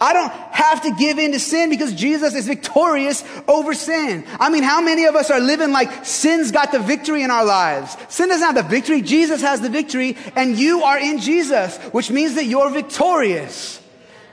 [0.01, 4.25] I don't have to give in to sin because Jesus is victorious over sin.
[4.39, 7.45] I mean, how many of us are living like sin's got the victory in our
[7.45, 7.95] lives?
[8.09, 9.01] Sin doesn't have the victory.
[9.01, 13.79] Jesus has the victory and you are in Jesus, which means that you're victorious.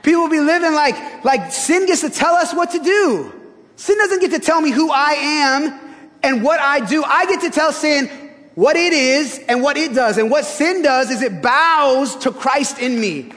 [0.03, 3.33] People be living like, like sin gets to tell us what to do.
[3.77, 5.79] Sin doesn't get to tell me who I am
[6.21, 7.03] and what I do.
[7.03, 8.07] I get to tell sin
[8.55, 10.17] what it is and what it does.
[10.17, 13.31] And what sin does is it bows to Christ in me.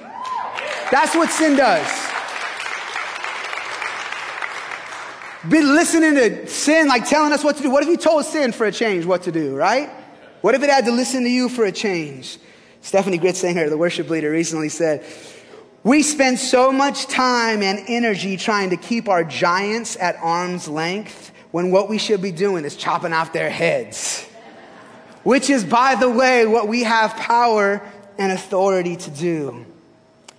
[0.90, 1.86] That's what sin does.
[5.48, 7.70] Been listening to sin, like telling us what to do.
[7.70, 9.88] What if you told sin for a change what to do, right?
[10.40, 12.38] What if it had to listen to you for a change?
[12.82, 15.04] Steffany Gretzinger, the worship leader, recently said,
[15.86, 21.30] we spend so much time and energy trying to keep our giants at arm's length
[21.52, 24.24] when what we should be doing is chopping off their heads.
[25.22, 27.80] Which is, by the way, what we have power
[28.18, 29.64] and authority to do.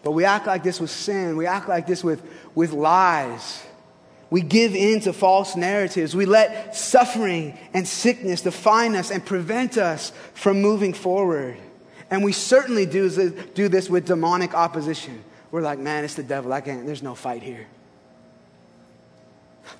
[0.03, 1.37] But we act like this with sin.
[1.37, 2.21] We act like this with,
[2.53, 3.63] with lies.
[4.29, 6.13] We give in to false narratives.
[6.13, 11.55] We let suffering and sickness define us and prevent us from moving forward.
[12.11, 15.23] And we certainly do, do this with demonic opposition.
[15.51, 16.51] We're like, man, it's the devil.
[16.51, 17.67] I can't, there's no fight here.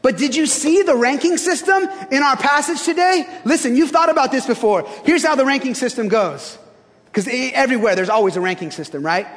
[0.01, 3.25] But did you see the ranking system in our passage today?
[3.45, 4.87] Listen, you've thought about this before.
[5.05, 6.57] Here's how the ranking system goes.
[7.05, 9.27] Because everywhere there's always a ranking system, right?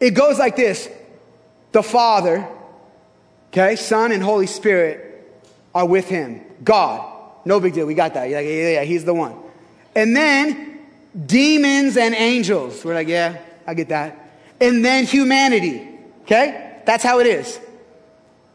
[0.00, 0.88] It goes like this
[1.72, 2.48] The Father,
[3.48, 5.06] okay, Son, and Holy Spirit
[5.74, 6.42] are with him.
[6.64, 7.06] God.
[7.44, 7.86] No big deal.
[7.86, 8.28] We got that.
[8.28, 9.34] You're like, yeah, yeah, he's the one.
[9.94, 10.80] And then
[11.26, 12.84] demons and angels.
[12.84, 14.19] We're like, yeah, I get that
[14.60, 15.88] and then humanity.
[16.22, 16.80] Okay?
[16.84, 17.58] That's how it is.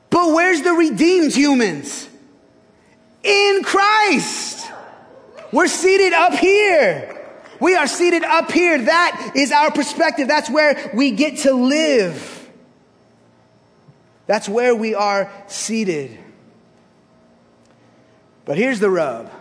[0.09, 2.07] But where's the redeemed humans?
[3.23, 4.67] In Christ.
[5.51, 7.11] We're seated up here.
[7.59, 8.81] We are seated up here.
[8.83, 10.27] That is our perspective.
[10.27, 12.49] That's where we get to live.
[14.27, 16.17] That's where we are seated.
[18.43, 19.31] But here's the rub.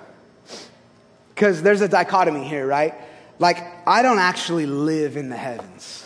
[1.35, 2.95] Because there's a dichotomy here, right?
[3.39, 6.04] Like, I don't actually live in the heavens.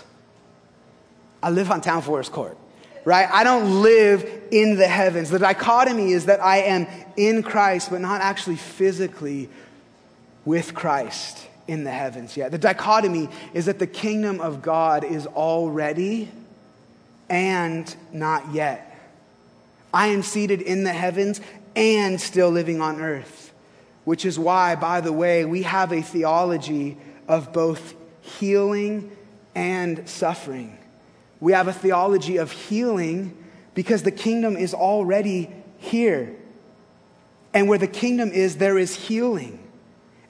[1.43, 2.57] I live on Town Forest Court,
[3.05, 3.29] right?
[3.31, 5.31] I don't live in the heavens.
[5.31, 9.49] The dichotomy is that I am in Christ, but not actually physically
[10.45, 12.51] with Christ in the heavens yet.
[12.51, 16.31] The dichotomy is that the kingdom of God is already
[17.29, 18.85] and not yet.
[19.93, 21.41] I am seated in the heavens
[21.77, 23.53] and still living on earth,
[24.05, 26.97] which is why, by the way, we have a theology
[27.29, 29.15] of both healing
[29.55, 30.78] and suffering.
[31.41, 33.37] We have a theology of healing
[33.75, 36.35] because the kingdom is already here.
[37.55, 39.59] And where the kingdom is, there is healing.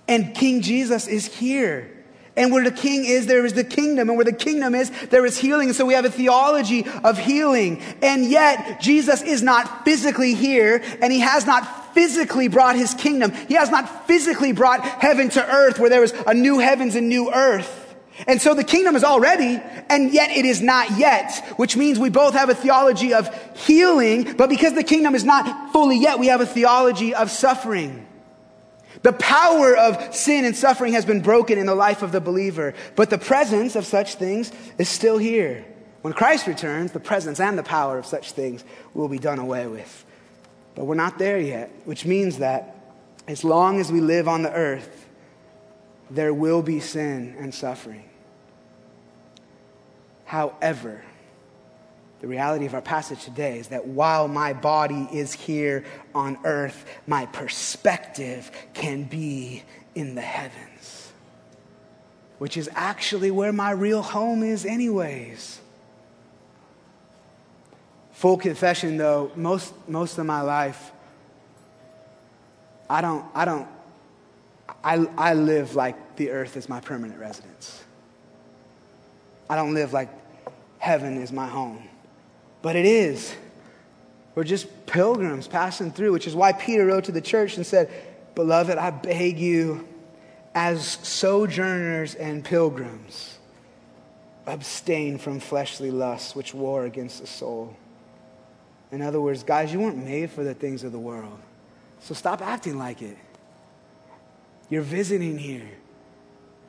[0.07, 1.95] And King Jesus is here.
[2.37, 4.09] And where the king is, there is the kingdom.
[4.09, 5.73] And where the kingdom is, there is healing.
[5.73, 7.83] So we have a theology of healing.
[8.01, 13.33] And yet, Jesus is not physically here, and he has not physically brought his kingdom.
[13.33, 17.09] He has not physically brought heaven to earth where there is a new heavens and
[17.09, 17.88] new earth.
[18.27, 22.11] And so the kingdom is already, and yet it is not yet, which means we
[22.11, 26.27] both have a theology of healing, but because the kingdom is not fully yet, we
[26.27, 28.07] have a theology of suffering.
[29.03, 32.75] The power of sin and suffering has been broken in the life of the believer,
[32.97, 35.65] but the presence of such things is still here.
[36.03, 39.67] When Christ returns, the presence and the power of such things will be done away
[39.67, 40.05] with.
[40.75, 42.77] But we're not there yet, which means that
[43.29, 45.07] as long as we live on the earth,
[46.11, 48.08] there will be sin and suffering.
[50.29, 51.01] However,
[52.21, 56.85] the reality of our passage today is that while my body is here on earth,
[57.07, 59.63] my perspective can be
[59.95, 61.15] in the heavens,
[62.37, 65.61] which is actually where my real home is, anyways.
[68.13, 70.93] Full confession, though, most, most of my life,
[72.91, 73.67] I don't, I don't,
[74.85, 77.83] I, I live like the earth is my permanent residence.
[79.49, 80.09] I don't live like
[80.79, 81.89] heaven is my home.
[82.63, 83.35] But it is.
[84.35, 87.91] We're just pilgrims passing through, which is why Peter wrote to the church and said,
[88.35, 89.89] Beloved, I beg you,
[90.55, 93.39] as sojourners and pilgrims,
[94.47, 97.77] abstain from fleshly lusts which war against the soul.
[98.91, 101.39] In other words, guys, you weren't made for the things of the world.
[102.01, 103.19] So stop acting like it.
[104.71, 105.69] You're visiting here.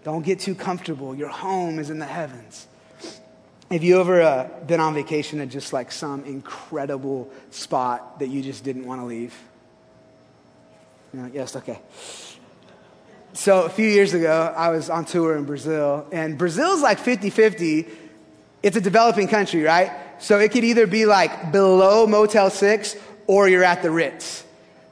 [0.03, 1.13] Don't get too comfortable.
[1.13, 2.67] Your home is in the heavens.
[3.69, 8.41] Have you ever uh, been on vacation at just like some incredible spot that you
[8.41, 9.35] just didn't want to leave?
[11.33, 11.79] yes, okay.
[13.33, 17.29] So a few years ago, I was on tour in Brazil, and Brazil's like 50
[17.29, 17.87] 50.
[18.63, 19.91] It's a developing country, right?
[20.19, 22.95] So it could either be like below Motel 6
[23.27, 24.43] or you're at the Ritz,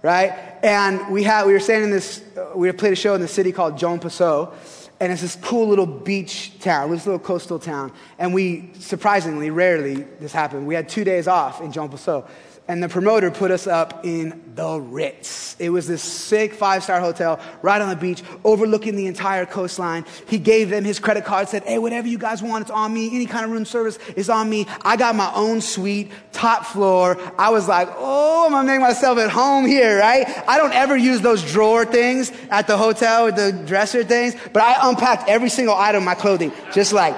[0.01, 0.31] right?
[0.63, 2.23] And we, had, we were staying in this,
[2.55, 4.53] we played a show in the city called João Pessoa
[4.99, 7.91] and it's this cool little beach town, this little coastal town.
[8.17, 10.65] And we, surprisingly, rarely this happened.
[10.65, 12.25] We had two days off in Pessoa
[12.67, 15.55] and the promoter put us up in the Ritz.
[15.59, 20.05] It was this sick five star hotel right on the beach, overlooking the entire coastline.
[20.27, 23.15] He gave them his credit card, said, Hey, whatever you guys want, it's on me.
[23.15, 24.67] Any kind of room service is on me.
[24.81, 27.17] I got my own suite, top floor.
[27.37, 30.27] I was like, Oh, I'm gonna make myself at home here, right?
[30.47, 34.89] I don't ever use those drawer things at the hotel the dresser things, but I
[34.89, 37.15] unpacked every single item of my clothing, just like,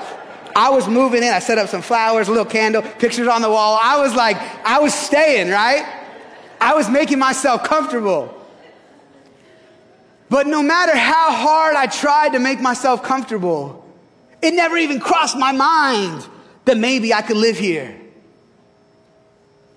[0.60, 1.30] I was moving in.
[1.30, 3.80] I set up some flowers, a little candle, pictures on the wall.
[3.82, 5.86] I was like, I was staying, right?
[6.60, 8.36] I was making myself comfortable.
[10.30, 13.86] But no matter how hard I tried to make myself comfortable,
[14.42, 16.28] it never even crossed my mind
[16.66, 17.98] that maybe I could live here.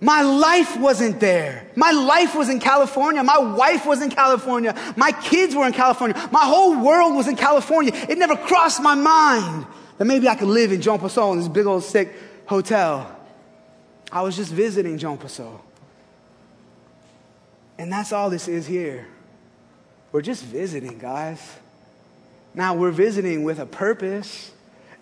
[0.01, 1.71] My life wasn't there.
[1.77, 3.23] My life was in California.
[3.23, 4.75] My wife was in California.
[4.97, 6.17] My kids were in California.
[6.33, 7.93] My whole world was in California.
[8.09, 9.67] It never crossed my mind
[9.99, 12.13] that maybe I could live in João Pessoa in this big old sick
[12.47, 13.19] hotel.
[14.11, 15.59] I was just visiting João Pessoa.
[17.79, 19.07] And that's all this is here.
[20.13, 21.41] We're just visiting, guys.
[22.55, 24.53] Now, we're visiting with a purpose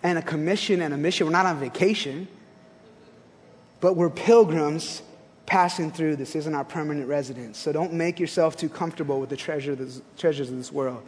[0.03, 1.27] and a commission and a mission.
[1.27, 2.27] We're not on vacation,
[3.81, 5.01] but we're pilgrims
[5.45, 6.15] passing through.
[6.15, 7.57] This isn't our permanent residence.
[7.57, 11.03] So don't make yourself too comfortable with the treasure, the treasures of this world,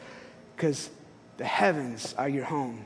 [0.56, 0.90] because
[1.38, 2.84] the heavens are your home.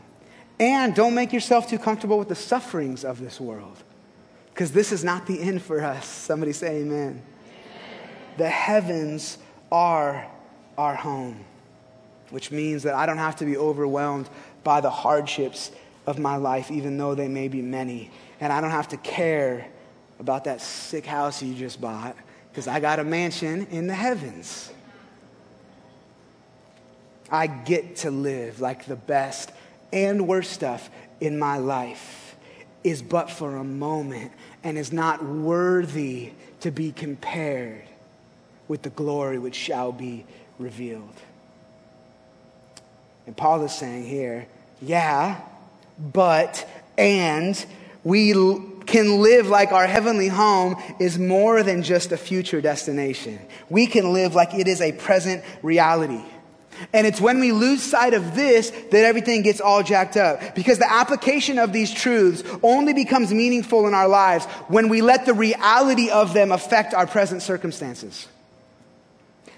[0.59, 3.77] And don't make yourself too comfortable with the sufferings of this world,
[4.53, 6.07] because this is not the end for us.
[6.07, 7.21] Somebody say amen.
[7.21, 7.21] amen.
[8.37, 9.37] The heavens
[9.71, 10.27] are
[10.77, 11.45] our home,
[12.31, 14.29] which means that I don't have to be overwhelmed
[14.63, 15.71] by the hardships
[16.07, 18.09] of my life, even though they may be many.
[18.39, 19.67] And I don't have to care
[20.19, 22.15] about that sick house you just bought,
[22.49, 24.71] because I got a mansion in the heavens.
[27.29, 29.51] I get to live like the best
[29.91, 32.35] and worse stuff in my life
[32.83, 34.31] is but for a moment
[34.63, 36.31] and is not worthy
[36.61, 37.83] to be compared
[38.67, 40.25] with the glory which shall be
[40.59, 41.13] revealed.
[43.25, 44.47] And Paul is saying here,
[44.81, 45.41] yeah,
[45.99, 46.67] but,
[46.97, 47.63] and
[48.03, 48.33] we
[48.85, 53.39] can live like our heavenly home is more than just a future destination.
[53.69, 56.23] We can live like it is a present reality.
[56.93, 60.55] And it's when we lose sight of this that everything gets all jacked up.
[60.55, 65.25] Because the application of these truths only becomes meaningful in our lives when we let
[65.25, 68.27] the reality of them affect our present circumstances.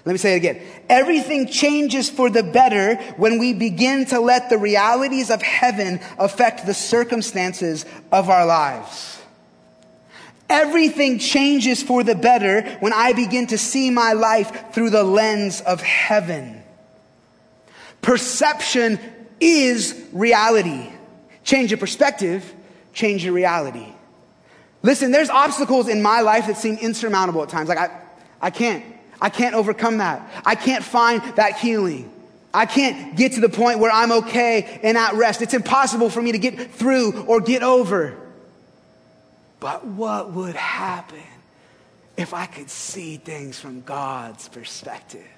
[0.04, 0.62] Let me say it again.
[0.88, 6.64] Everything changes for the better when we begin to let the realities of heaven affect
[6.64, 9.20] the circumstances of our lives.
[10.48, 15.60] Everything changes for the better when I begin to see my life through the lens
[15.60, 16.59] of heaven.
[18.02, 18.98] Perception
[19.40, 20.88] is reality.
[21.44, 22.54] Change your perspective,
[22.92, 23.86] change your reality.
[24.82, 27.68] Listen, there's obstacles in my life that seem insurmountable at times.
[27.68, 28.00] Like I,
[28.40, 28.84] I can't
[29.20, 30.42] I can't overcome that.
[30.46, 32.10] I can't find that healing.
[32.52, 35.42] I can't get to the point where I'm okay and at rest.
[35.42, 38.16] It's impossible for me to get through or get over.
[39.60, 41.22] But what would happen
[42.16, 45.28] if I could see things from God's perspective?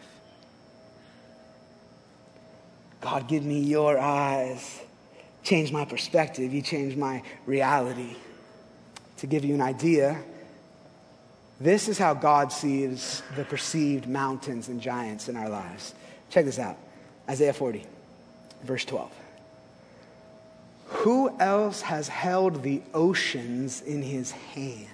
[3.03, 4.81] God, give me your eyes.
[5.43, 6.55] Change my perspective.
[6.55, 8.17] You change my reality.
[9.19, 10.23] To give you an idea,
[11.61, 15.95] this is how God sees the perceived mountains and giants in our lives.
[16.31, 16.77] Check this out
[17.29, 17.85] Isaiah 40,
[18.65, 19.11] verse 12.
[20.87, 24.87] Who else has held the oceans in his hand?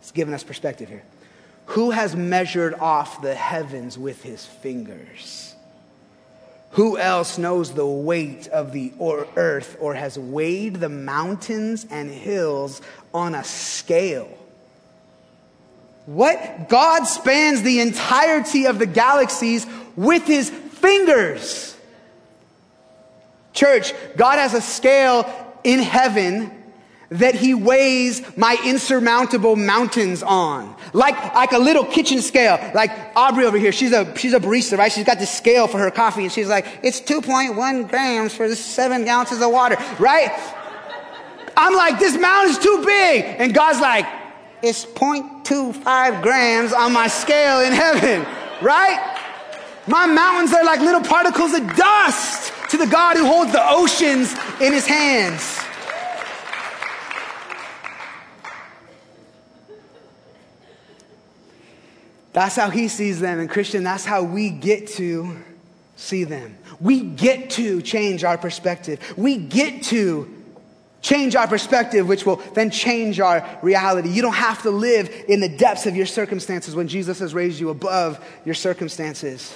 [0.00, 1.04] It's giving us perspective here.
[1.66, 5.51] Who has measured off the heavens with his fingers?
[6.72, 12.80] Who else knows the weight of the earth or has weighed the mountains and hills
[13.12, 14.38] on a scale?
[16.06, 16.68] What?
[16.68, 19.66] God spans the entirety of the galaxies
[19.96, 21.76] with his fingers.
[23.52, 25.30] Church, God has a scale
[25.62, 26.61] in heaven
[27.12, 30.74] that he weighs my insurmountable mountains on.
[30.92, 32.58] Like, like a little kitchen scale.
[32.74, 34.90] Like Aubrey over here, she's a, she's a barista, right?
[34.90, 39.06] She's got this scale for her coffee and she's like, it's 2.1 grams for seven
[39.06, 40.30] ounces of water, right?
[41.56, 43.24] I'm like, this mountain's too big.
[43.24, 44.06] And God's like,
[44.62, 48.26] it's 0.25 grams on my scale in heaven,
[48.62, 49.18] right?
[49.86, 54.32] My mountains are like little particles of dust to the God who holds the oceans
[54.60, 55.61] in his hands.
[62.32, 63.38] That's how he sees them.
[63.38, 65.36] And Christian, that's how we get to
[65.96, 66.56] see them.
[66.80, 69.00] We get to change our perspective.
[69.16, 70.42] We get to
[71.02, 74.08] change our perspective, which will then change our reality.
[74.08, 77.60] You don't have to live in the depths of your circumstances when Jesus has raised
[77.60, 79.54] you above your circumstances.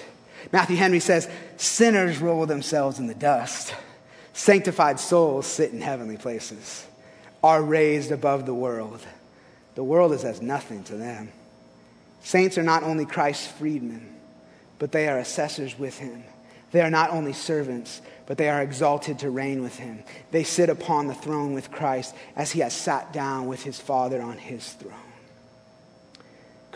[0.52, 3.74] Matthew Henry says, Sinners roll themselves in the dust,
[4.32, 6.86] sanctified souls sit in heavenly places,
[7.42, 9.00] are raised above the world.
[9.76, 11.30] The world is as nothing to them.
[12.26, 14.16] Saints are not only Christ's freedmen,
[14.80, 16.24] but they are assessors with him.
[16.72, 20.02] They are not only servants, but they are exalted to reign with him.
[20.32, 24.20] They sit upon the throne with Christ as he has sat down with his Father
[24.20, 25.05] on his throne.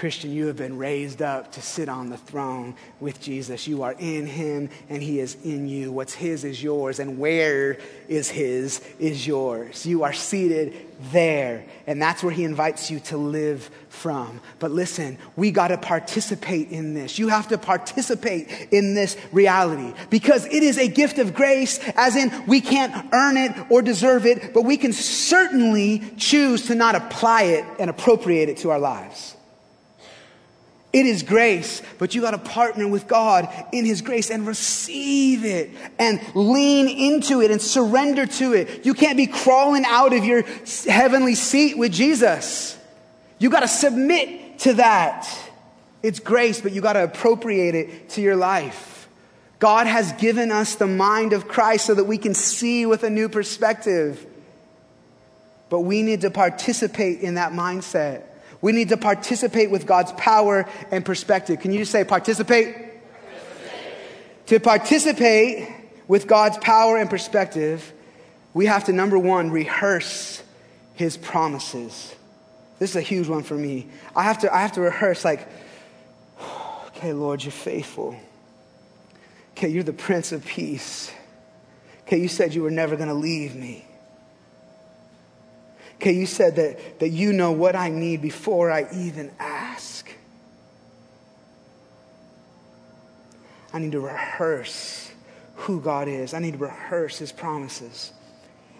[0.01, 3.69] Christian, you have been raised up to sit on the throne with Jesus.
[3.69, 5.93] You are in him and he is in you.
[5.93, 7.77] What's his is yours, and where
[8.09, 9.85] is his is yours.
[9.85, 10.75] You are seated
[11.13, 14.41] there, and that's where he invites you to live from.
[14.59, 17.19] But listen, we got to participate in this.
[17.19, 22.17] You have to participate in this reality because it is a gift of grace, as
[22.17, 26.95] in we can't earn it or deserve it, but we can certainly choose to not
[26.95, 29.37] apply it and appropriate it to our lives.
[30.93, 35.45] It is grace, but you got to partner with God in His grace and receive
[35.45, 35.71] it
[36.01, 38.85] and lean into it and surrender to it.
[38.85, 40.43] You can't be crawling out of your
[40.89, 42.77] heavenly seat with Jesus.
[43.39, 45.29] You got to submit to that.
[46.03, 49.09] It's grace, but you got to appropriate it to your life.
[49.61, 53.11] God has given us the mind of Christ so that we can see with a
[53.11, 54.27] new perspective.
[55.69, 58.25] But we need to participate in that mindset.
[58.61, 61.61] We need to participate with God's power and perspective.
[61.61, 62.75] Can you just say participate?
[62.75, 64.47] participate?
[64.47, 65.69] To participate
[66.09, 67.93] with God's power and perspective,
[68.53, 70.43] we have to, number one, rehearse
[70.95, 72.15] his promises.
[72.79, 73.89] This is a huge one for me.
[74.15, 75.49] I have to, I have to rehearse, like,
[76.89, 78.17] okay, Lord, you're faithful.
[79.53, 81.11] Okay, you're the Prince of Peace.
[82.07, 83.87] Okay, you said you were never going to leave me.
[86.01, 90.11] Okay, you said that, that you know what I need before I even ask.
[93.71, 95.13] I need to rehearse
[95.57, 96.33] who God is.
[96.33, 98.13] I need to rehearse his promises.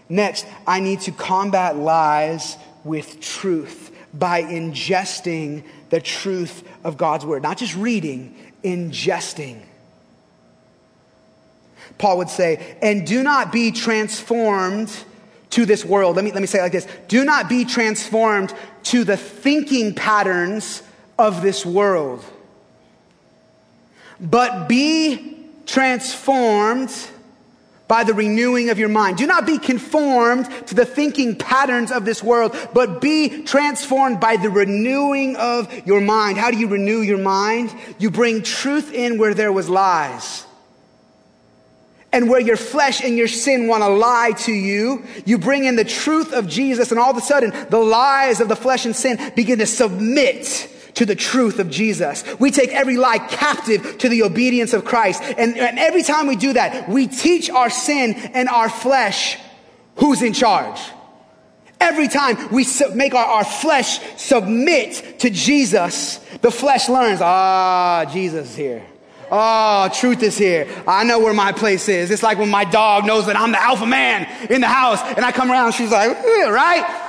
[0.09, 7.43] Next, I need to combat lies with truth by ingesting the truth of God's word.
[7.43, 9.61] Not just reading, ingesting.
[11.99, 14.91] Paul would say, and do not be transformed
[15.51, 16.17] to this world.
[16.17, 16.87] Let me, let me say it like this.
[17.09, 20.83] Do not be transformed to the thinking patterns
[21.19, 22.25] of this world,
[24.21, 25.37] but be
[25.67, 26.91] transformed
[27.91, 29.19] by the renewing of your mind.
[29.19, 34.37] Do not be conformed to the thinking patterns of this world, but be transformed by
[34.37, 36.39] the renewing of your mind.
[36.39, 37.75] How do you renew your mind?
[37.99, 40.47] You bring truth in where there was lies.
[42.13, 45.77] And where your flesh and your sin want to lie to you, you bring in
[45.77, 48.97] the truth of Jesus, and all of a sudden, the lies of the flesh and
[48.97, 52.25] sin begin to submit to the truth of Jesus.
[52.39, 55.23] We take every lie captive to the obedience of Christ.
[55.23, 59.39] And, and every time we do that, we teach our sin and our flesh
[59.97, 60.81] who's in charge.
[61.81, 68.51] Every time we make our, our flesh submit to Jesus, the flesh learns, ah, Jesus
[68.51, 68.90] is here.
[69.31, 70.67] Oh, truth is here.
[70.87, 72.11] I know where my place is.
[72.11, 75.25] It's like when my dog knows that I'm the alpha man in the house and
[75.25, 77.07] I come around, she's like, right?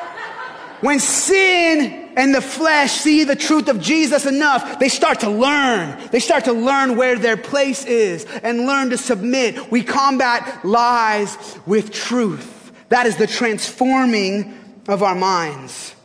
[0.82, 5.98] When sin and the flesh see the truth of Jesus enough, they start to learn.
[6.12, 9.72] They start to learn where their place is and learn to submit.
[9.72, 12.72] We combat lies with truth.
[12.90, 14.58] That is the transforming
[14.88, 15.96] of our minds.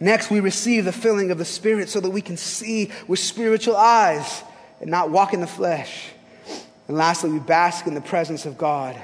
[0.00, 3.76] Next, we receive the filling of the Spirit so that we can see with spiritual
[3.76, 4.42] eyes
[4.80, 6.10] and not walk in the flesh.
[6.86, 8.96] And lastly, we bask in the presence of God,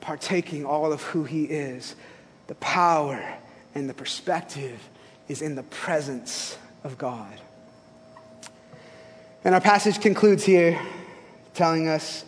[0.00, 1.96] partaking all of who He is,
[2.46, 3.22] the power
[3.74, 4.80] and the perspective
[5.28, 7.32] is in the presence of God.
[9.44, 10.80] And our passage concludes here,
[11.54, 12.24] telling us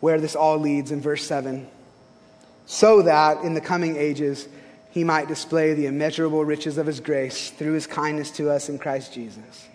[0.00, 1.68] where this all leads in verse 7
[2.68, 4.46] so that in the coming ages
[4.90, 8.78] he might display the immeasurable riches of his grace through his kindness to us in
[8.78, 9.66] Christ Jesus.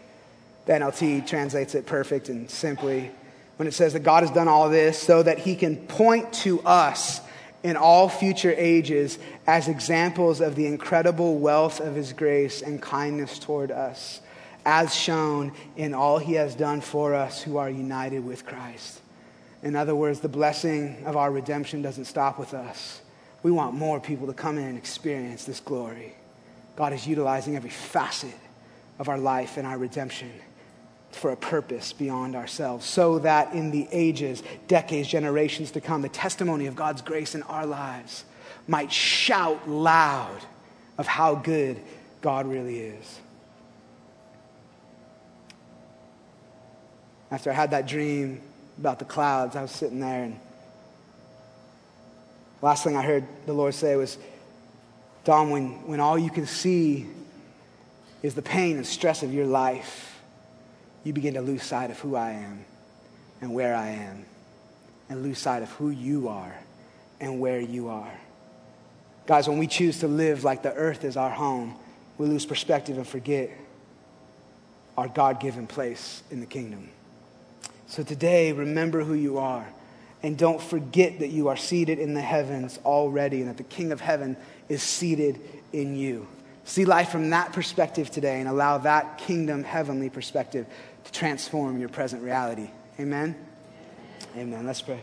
[0.66, 3.12] The NLT translates it perfect and simply
[3.58, 6.62] when it says that God has done all this so that he can point to
[6.62, 7.22] us
[7.64, 13.40] in all future ages as examples of the incredible wealth of his grace and kindness
[13.40, 14.22] toward us,
[14.66, 19.02] as shown in all he has done for us who are united with Christ.
[19.62, 23.02] In other words, the blessing of our redemption doesn't stop with us.
[23.44, 26.16] We want more people to come in and experience this glory.
[26.76, 28.36] God is utilizing every facet
[29.00, 30.32] of our life and our redemption
[31.16, 36.10] for a purpose beyond ourselves, so that in the ages, decades, generations to come, the
[36.10, 38.26] testimony of God's grace in our lives
[38.68, 40.40] might shout loud
[40.98, 41.80] of how good
[42.22, 43.20] God really is.
[47.32, 48.42] After I had that dream
[48.78, 50.40] about the clouds, I was sitting there, and
[52.62, 54.18] last thing I heard the Lord say was,
[55.24, 57.08] Don, when, when all you can see
[58.22, 60.13] is the pain and stress of your life,
[61.04, 62.66] you begin to lose sight of who I am
[63.42, 64.26] and where I am,
[65.10, 66.56] and lose sight of who you are
[67.20, 68.12] and where you are.
[69.26, 71.76] Guys, when we choose to live like the earth is our home,
[72.18, 73.52] we lose perspective and forget
[74.98, 76.90] our God given place in the kingdom.
[77.88, 79.66] So today, remember who you are.
[80.22, 83.92] And don't forget that you are seated in the heavens already and that the King
[83.92, 84.38] of heaven
[84.70, 85.40] is seated
[85.74, 86.28] in you.
[86.66, 90.66] See life from that perspective today and allow that kingdom heavenly perspective
[91.04, 92.70] to transform your present reality.
[93.00, 93.36] Amen?
[94.36, 94.66] Amen.
[94.66, 95.02] Let's pray.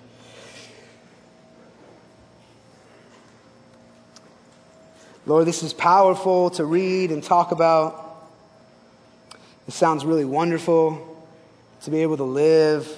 [5.27, 8.27] Lord, this is powerful to read and talk about.
[9.69, 11.25] It sounds really wonderful
[11.83, 12.89] to be able to live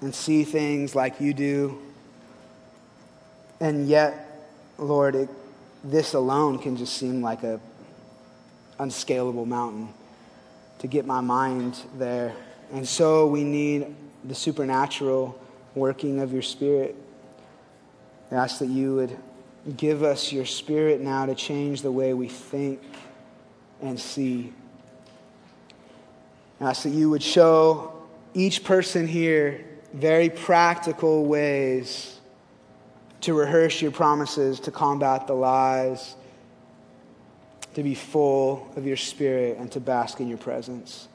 [0.00, 1.78] and see things like you do.
[3.60, 4.48] And yet,
[4.78, 5.28] Lord, it,
[5.82, 7.60] this alone can just seem like a
[8.78, 9.88] unscalable mountain
[10.78, 12.34] to get my mind there.
[12.72, 13.94] And so we need
[14.24, 15.38] the supernatural
[15.74, 16.96] working of your Spirit.
[18.30, 19.16] I ask that you would
[19.76, 22.80] give us your Spirit now to change the way we think
[23.80, 24.52] and see.
[26.60, 28.02] I ask that you would show
[28.32, 32.18] each person here very practical ways
[33.20, 36.16] to rehearse your promises, to combat the lies
[37.74, 41.08] to be full of your spirit and to bask in your presence.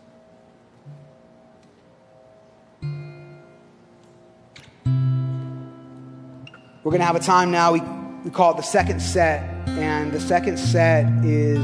[6.90, 7.82] We're going to have a time now, we,
[8.24, 11.64] we call it the second set, and the second set is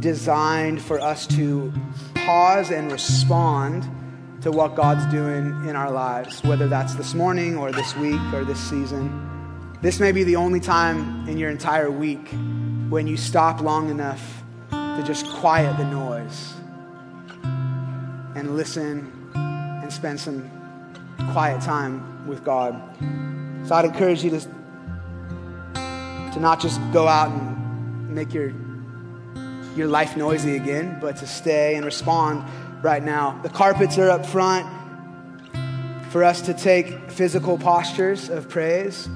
[0.00, 1.70] designed for us to
[2.14, 3.86] pause and respond
[4.40, 8.42] to what God's doing in our lives, whether that's this morning or this week or
[8.42, 9.68] this season.
[9.82, 12.26] This may be the only time in your entire week
[12.88, 16.54] when you stop long enough to just quiet the noise
[18.34, 20.50] and listen and spend some
[21.32, 22.82] quiet time with God.
[23.64, 24.40] So I'd encourage you to,
[25.74, 28.52] to not just go out and make your,
[29.76, 32.44] your life noisy again, but to stay and respond
[32.82, 33.38] right now.
[33.42, 34.66] The carpets are up front
[36.10, 39.08] for us to take physical postures of praise.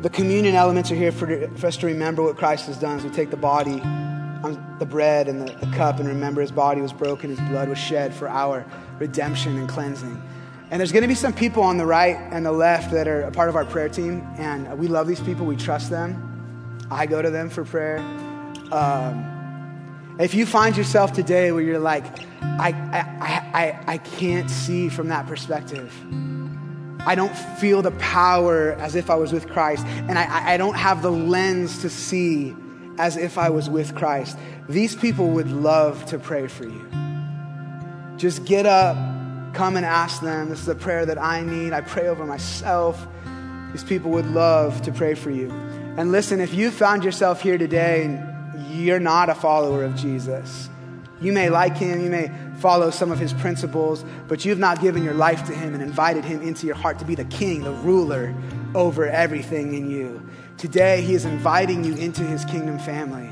[0.00, 3.04] The communion elements are here for, for us to remember what Christ has done as
[3.04, 6.80] we take the body, um, the bread, and the, the cup and remember his body
[6.80, 8.66] was broken, his blood was shed for our
[8.98, 10.20] redemption and cleansing.
[10.74, 13.20] And there's going to be some people on the right and the left that are
[13.20, 15.46] a part of our prayer team, and we love these people.
[15.46, 16.88] We trust them.
[16.90, 17.98] I go to them for prayer.
[18.72, 22.04] Um, if you find yourself today where you're like,
[22.42, 25.94] I, I, I, I can't see from that perspective.
[27.06, 30.74] I don't feel the power as if I was with Christ, and I, I don't
[30.74, 32.52] have the lens to see
[32.98, 34.36] as if I was with Christ.
[34.68, 36.84] These people would love to pray for you.
[38.16, 38.96] Just get up,
[39.54, 40.48] come and ask them.
[40.48, 41.72] This is a prayer that I need.
[41.72, 43.06] I pray over myself.
[43.72, 45.50] These people would love to pray for you.
[45.96, 50.68] And listen, if you found yourself here today and you're not a follower of Jesus,
[51.20, 55.04] you may like him, you may follow some of his principles, but you've not given
[55.04, 57.70] your life to him and invited him into your heart to be the king, the
[57.70, 58.34] ruler
[58.74, 60.20] over everything in you.
[60.58, 63.30] Today, he is inviting you into his kingdom family.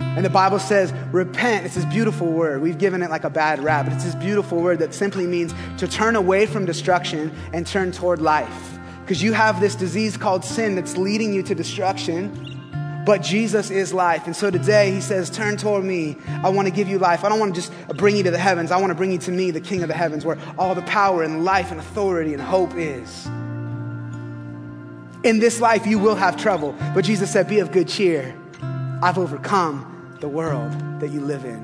[0.00, 1.66] And the Bible says, repent.
[1.66, 2.62] It's this beautiful word.
[2.62, 5.52] We've given it like a bad rap, but it's this beautiful word that simply means
[5.78, 8.78] to turn away from destruction and turn toward life.
[9.00, 13.92] Because you have this disease called sin that's leading you to destruction, but Jesus is
[13.92, 14.26] life.
[14.26, 16.16] And so today he says, Turn toward me.
[16.42, 17.22] I want to give you life.
[17.22, 18.70] I don't want to just bring you to the heavens.
[18.70, 20.82] I want to bring you to me, the King of the heavens, where all the
[20.82, 23.26] power and life and authority and hope is.
[25.22, 26.74] In this life, you will have trouble.
[26.94, 28.34] But Jesus said, Be of good cheer.
[29.04, 31.62] I've overcome the world that you live in.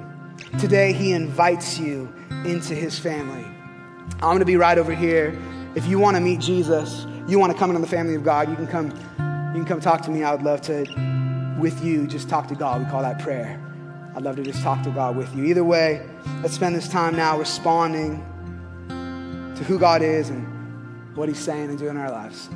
[0.58, 2.12] Today, He invites you
[2.44, 3.46] into His family.
[4.16, 5.40] I'm going to be right over here.
[5.74, 8.50] If you want to meet Jesus, you want to come into the family of God,
[8.50, 8.90] you can come.
[8.90, 10.22] You can come talk to me.
[10.22, 10.84] I would love to,
[11.58, 12.84] with you, just talk to God.
[12.84, 13.58] We call that prayer.
[14.14, 15.44] I'd love to just talk to God with you.
[15.44, 16.06] Either way,
[16.42, 18.18] let's spend this time now responding
[19.56, 22.50] to who God is and what He's saying and doing in our lives.